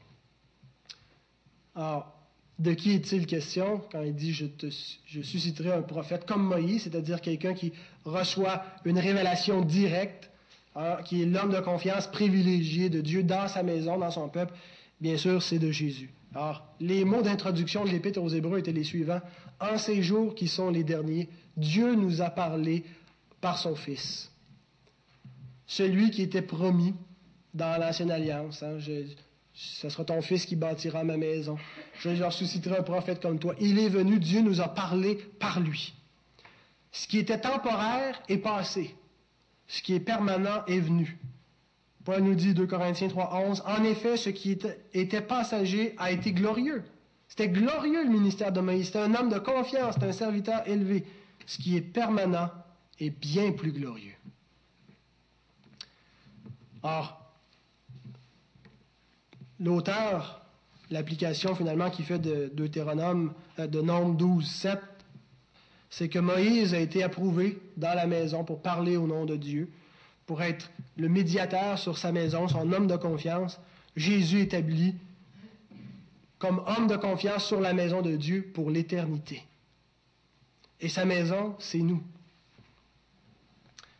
[1.80, 2.14] Alors,
[2.60, 7.54] de qui est-il question quand il dit je, susciterai un prophète comme Moïse, c'est-à-dire quelqu'un
[7.54, 7.72] qui
[8.04, 10.30] reçoit une révélation directe,
[10.76, 14.54] hein, qui est l'homme de confiance privilégié de Dieu dans sa maison, dans son peuple?
[15.00, 16.10] Bien sûr, c'est de Jésus.
[16.36, 19.22] Alors, les mots d'introduction de l'Épître aux Hébreux étaient les suivants.
[19.62, 22.84] En ces jours qui sont les derniers, Dieu nous a parlé
[23.40, 24.30] par son Fils.
[25.66, 26.94] Celui qui était promis
[27.54, 28.64] dans l'Ancienne Alliance.
[28.64, 28.80] Hein,
[29.62, 31.58] ce sera ton fils qui bâtira ma maison.
[32.00, 33.54] Je leur susciterai un prophète comme toi.
[33.60, 35.94] Il est venu, Dieu nous a parlé par lui.
[36.94, 38.96] Ce qui était temporaire est passé.
[39.68, 41.20] Ce qui est permanent est venu.
[42.06, 44.52] Paul nous dit 2 Corinthiens 3, 11, En effet, ce qui
[44.94, 46.86] était, passager a été glorieux.
[47.28, 48.86] C'était glorieux le ministère de Moïse.
[48.86, 51.06] C'était un homme de confiance, c'était un serviteur élevé.
[51.46, 52.50] Ce qui est permanent
[52.98, 54.16] est bien plus glorieux.
[56.82, 57.19] Or,
[59.60, 60.42] l'auteur,
[60.90, 64.80] l'application finalement qui fait de Deutéronome, euh, de Nombre 12, 7,
[65.90, 69.70] c'est que Moïse a été approuvé dans la maison pour parler au nom de Dieu.
[70.26, 73.60] pour être le médiateur sur sa maison, son homme de confiance,
[73.96, 74.94] Jésus établit
[76.38, 79.42] comme homme de confiance sur la maison de Dieu pour l'éternité.
[80.80, 82.04] Et sa maison, c'est nous.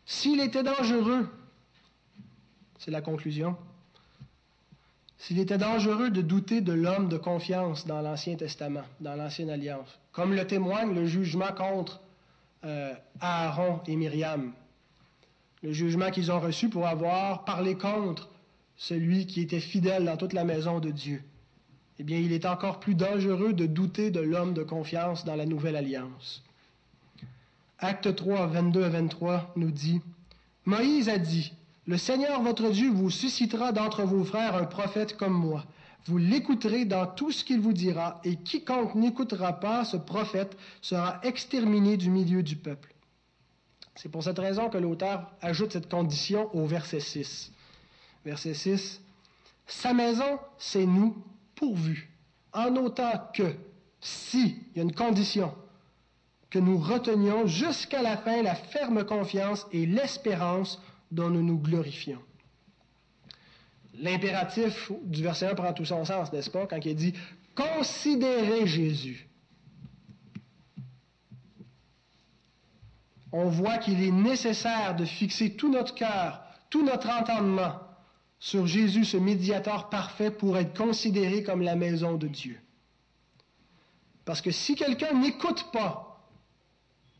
[0.06, 1.28] S'il était dangereux,
[2.78, 3.56] c'est la conclusion,
[5.20, 9.98] s'il était dangereux de douter de l'homme de confiance dans l'Ancien Testament, dans l'Ancienne Alliance,
[10.12, 12.00] comme le témoigne le jugement contre
[12.64, 14.52] euh, Aaron et Myriam,
[15.62, 18.30] le jugement qu'ils ont reçu pour avoir parlé contre
[18.78, 21.22] celui qui était fidèle dans toute la maison de Dieu,
[21.98, 25.44] eh bien, il est encore plus dangereux de douter de l'homme de confiance dans la
[25.44, 26.42] nouvelle alliance.
[27.78, 30.00] Acte 3, 22 à 23 nous dit,
[30.64, 31.52] Moïse a dit,
[31.90, 35.64] le Seigneur votre Dieu vous suscitera d'entre vos frères un prophète comme moi.
[36.06, 41.18] Vous l'écouterez dans tout ce qu'il vous dira, et quiconque n'écoutera pas ce prophète sera
[41.24, 42.94] exterminé du milieu du peuple.
[43.96, 47.50] C'est pour cette raison que l'auteur ajoute cette condition au verset 6.
[48.24, 49.00] Verset 6.
[49.66, 51.16] Sa maison, c'est nous,
[51.56, 52.08] pourvu,
[52.52, 53.56] en autant que,
[54.00, 55.52] si, il y a une condition,
[56.50, 60.80] que nous retenions jusqu'à la fin la ferme confiance et l'espérance
[61.10, 62.20] dont nous nous glorifions.
[63.94, 67.14] L'impératif du verset 1 prend tout son sens, n'est-ce pas, quand il dit
[67.54, 69.28] Considérez Jésus.
[73.32, 77.74] On voit qu'il est nécessaire de fixer tout notre cœur, tout notre entendement
[78.38, 82.58] sur Jésus, ce médiateur parfait, pour être considéré comme la maison de Dieu.
[84.24, 86.09] Parce que si quelqu'un n'écoute pas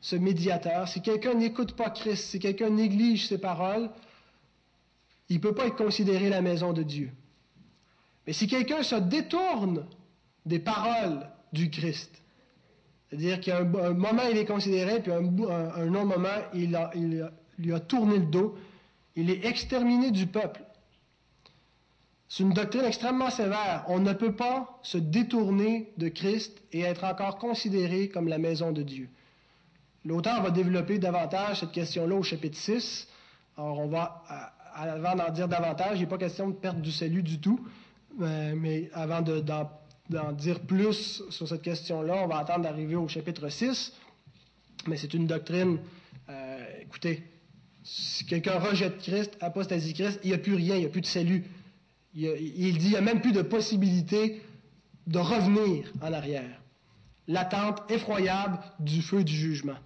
[0.00, 3.90] ce médiateur, si quelqu'un n'écoute pas Christ, si quelqu'un néglige ses paroles,
[5.28, 7.10] il ne peut pas être considéré la maison de Dieu.
[8.26, 9.86] Mais si quelqu'un se détourne
[10.46, 12.10] des paroles du Christ,
[13.08, 17.74] c'est-à-dire qu'à un, moment il est considéré, puis un, un, autre moment il, il lui
[17.74, 18.56] a tourné le dos,
[19.16, 20.62] il est exterminé du peuple.
[22.28, 23.84] C'est une doctrine extrêmement sévère.
[23.88, 28.70] On ne peut pas se détourner de Christ et être encore considéré comme la maison
[28.70, 29.10] de Dieu.
[30.04, 33.06] L'auteur va développer davantage cette question-là au chapitre 6.
[33.58, 34.22] Alors, on va,
[34.74, 37.60] avant d'en dire davantage, il n'est pas question de perdre du salut du tout,
[38.20, 43.48] euh, mais avant d'en dire plus sur cette question-là, on va attendre d'arriver au chapitre
[43.50, 43.92] 6.
[44.86, 45.78] Mais c'est une doctrine,
[46.30, 47.22] euh, écoutez,
[47.84, 51.02] si quelqu'un rejette Christ, apostasie Christ, il n'y a plus rien, il n'y a plus
[51.02, 51.44] de salut.
[52.14, 54.40] Il, il dit qu'il n'y a même plus de possibilité
[55.06, 56.58] de revenir en arrière.
[57.28, 59.76] L'attente effroyable du feu du jugement.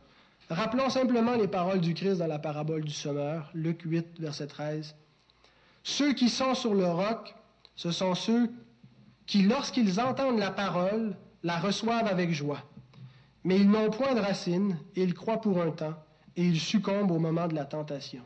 [0.51, 4.95] Rappelons simplement les paroles du Christ dans la parabole du semeur, Luc 8, verset 13.
[5.83, 7.35] Ceux qui sont sur le roc,
[7.77, 8.51] ce sont ceux
[9.27, 12.63] qui, lorsqu'ils entendent la parole, la reçoivent avec joie.
[13.43, 15.95] Mais ils n'ont point de racine, et ils croient pour un temps,
[16.37, 18.23] et ils succombent au moment de la tentation.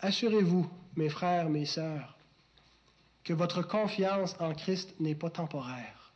[0.00, 2.16] Assurez-vous, mes frères, mes sœurs,
[3.22, 6.12] que votre confiance en Christ n'est pas temporaire.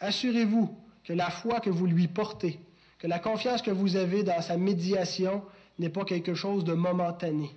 [0.00, 2.60] Assurez-vous que la foi que vous lui portez
[2.98, 5.42] que la confiance que vous avez dans sa médiation
[5.78, 7.50] n'est pas quelque chose de momentané.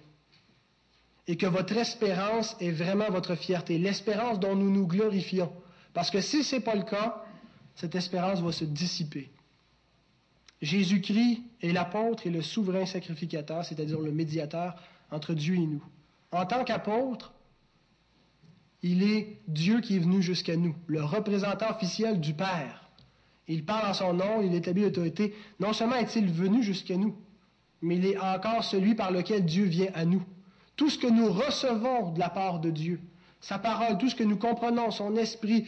[1.27, 5.51] Et que votre espérance est vraiment votre fierté, l'espérance dont nous nous glorifions.
[5.93, 7.23] Parce que si ce n'est pas le cas,
[7.75, 9.29] cette espérance va se dissiper.
[10.61, 14.75] Jésus-Christ est l'apôtre et le souverain sacrificateur, c'est-à-dire le médiateur
[15.11, 15.83] entre Dieu et nous.
[16.31, 17.33] En tant qu'apôtre,
[18.81, 22.88] il est Dieu qui est venu jusqu'à nous, le représentant officiel du Père.
[23.49, 25.33] Il parle en son nom, il établit l'autorité.
[25.59, 27.15] Non seulement est-il venu jusqu'à nous,
[27.81, 30.23] mais il est encore celui par lequel Dieu vient à nous.
[30.75, 33.01] Tout ce que nous recevons de la part de Dieu,
[33.41, 35.65] sa parole, tout ce que nous comprenons, son esprit,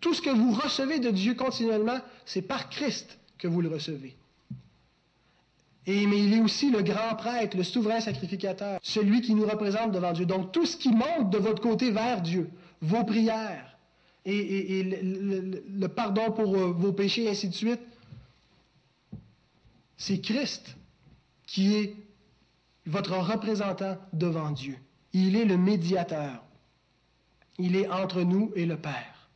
[0.00, 4.16] tout ce que vous recevez de Dieu continuellement, c'est par Christ que vous le recevez.
[5.86, 9.92] Et, mais il est aussi le grand prêtre, le souverain sacrificateur, celui qui nous représente
[9.92, 10.24] devant Dieu.
[10.24, 12.48] Donc tout ce qui monte de votre côté vers Dieu,
[12.80, 13.73] vos prières,
[14.24, 17.80] et, le, pardon pour euh, vos péchés, et ainsi de suite.
[19.96, 20.76] C'est Christ
[21.46, 21.94] qui est
[22.86, 24.76] votre représentant devant Dieu.
[25.12, 26.42] Il est le médiateur.
[27.58, 29.28] Il est entre nous et le Père.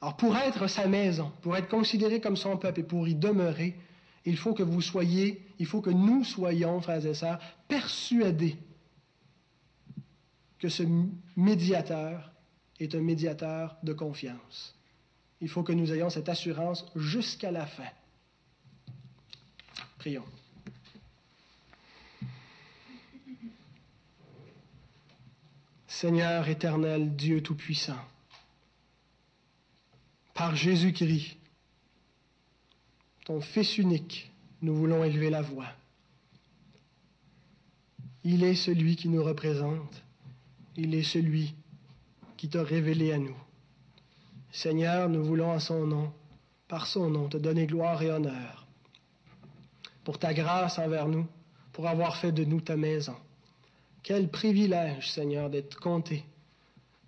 [0.00, 3.76] Alors pour être sa maison, pour être considéré comme son peuple et pour y demeurer,
[4.24, 8.56] il faut que vous soyez, il faut que nous soyons, frères et sœurs, persuadés
[10.58, 10.82] que ce
[11.36, 12.33] médiateur
[12.80, 14.74] est un médiateur de confiance.
[15.40, 17.90] Il faut que nous ayons cette assurance jusqu'à la fin.
[19.98, 20.24] Prions.
[25.86, 28.04] Seigneur éternel, Dieu Tout-Puissant,
[30.34, 31.36] par Jésus-Christ,
[33.24, 35.72] ton Fils unique, nous voulons élever la voix.
[38.24, 40.02] Il est celui qui nous représente.
[40.76, 41.54] Il est celui
[42.36, 43.36] qui t'a révélé à nous.
[44.52, 46.12] Seigneur, nous voulons en son nom,
[46.68, 48.64] par son nom, te donner gloire et honneur
[50.04, 51.26] pour ta grâce envers nous,
[51.72, 53.16] pour avoir fait de nous ta maison.
[54.02, 56.24] Quel privilège, Seigneur, d'être compté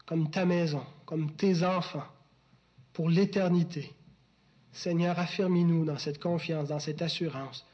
[0.06, 2.06] comme ta maison, comme tes enfants,
[2.92, 3.92] pour l'éternité.
[4.72, 7.66] Seigneur, affirme-nous dans cette confiance, dans cette assurance,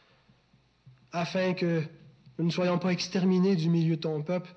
[1.13, 1.85] afin que
[2.39, 4.53] nous ne soyons pas exterminés du milieu de ton peuple,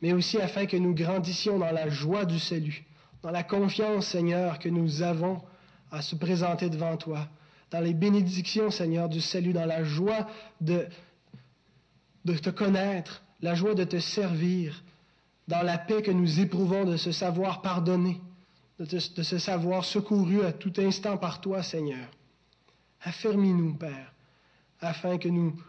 [0.00, 2.84] mais aussi afin que nous grandissions dans la joie du salut,
[3.22, 5.42] dans la confiance, Seigneur, que nous avons
[5.90, 7.28] à se présenter devant toi,
[7.70, 10.26] dans les bénédictions, Seigneur, du salut, dans la joie
[10.60, 10.86] de,
[12.24, 14.82] de te connaître, la joie de te servir,
[15.48, 18.20] dans la paix que nous éprouvons de se savoir pardonner,
[18.78, 22.08] de, se savoir secouru à tout instant par toi, Seigneur.
[23.02, 24.14] Affermis-nous, Père,
[24.80, 25.60] afin que nous,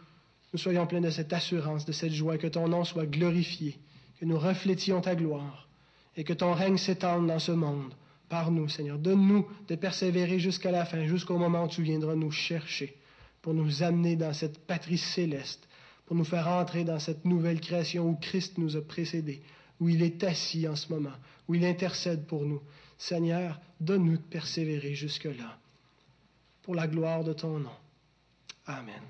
[0.52, 3.78] nous soyons pleins de cette assurance, de cette joie, que ton nom soit glorifié,
[4.22, 5.68] que nous reflétions ta gloire
[6.16, 7.92] et que ton règne s'étende dans ce monde
[8.28, 8.96] par nous, Seigneur.
[8.96, 12.96] Donne-nous de persévérer jusqu'à la fin, jusqu'au moment où tu viendras nous chercher
[13.40, 15.66] pour nous amener dans cette patrie céleste,
[16.06, 19.42] pour nous faire entrer dans cette nouvelle création où Christ nous a précédés,
[19.80, 21.18] où il est assis en ce moment,
[21.48, 22.62] où il intercède pour nous.
[22.98, 25.58] Seigneur, donne-nous de persévérer jusque-là,
[26.62, 27.74] pour la gloire de ton nom.
[28.66, 29.02] Amen.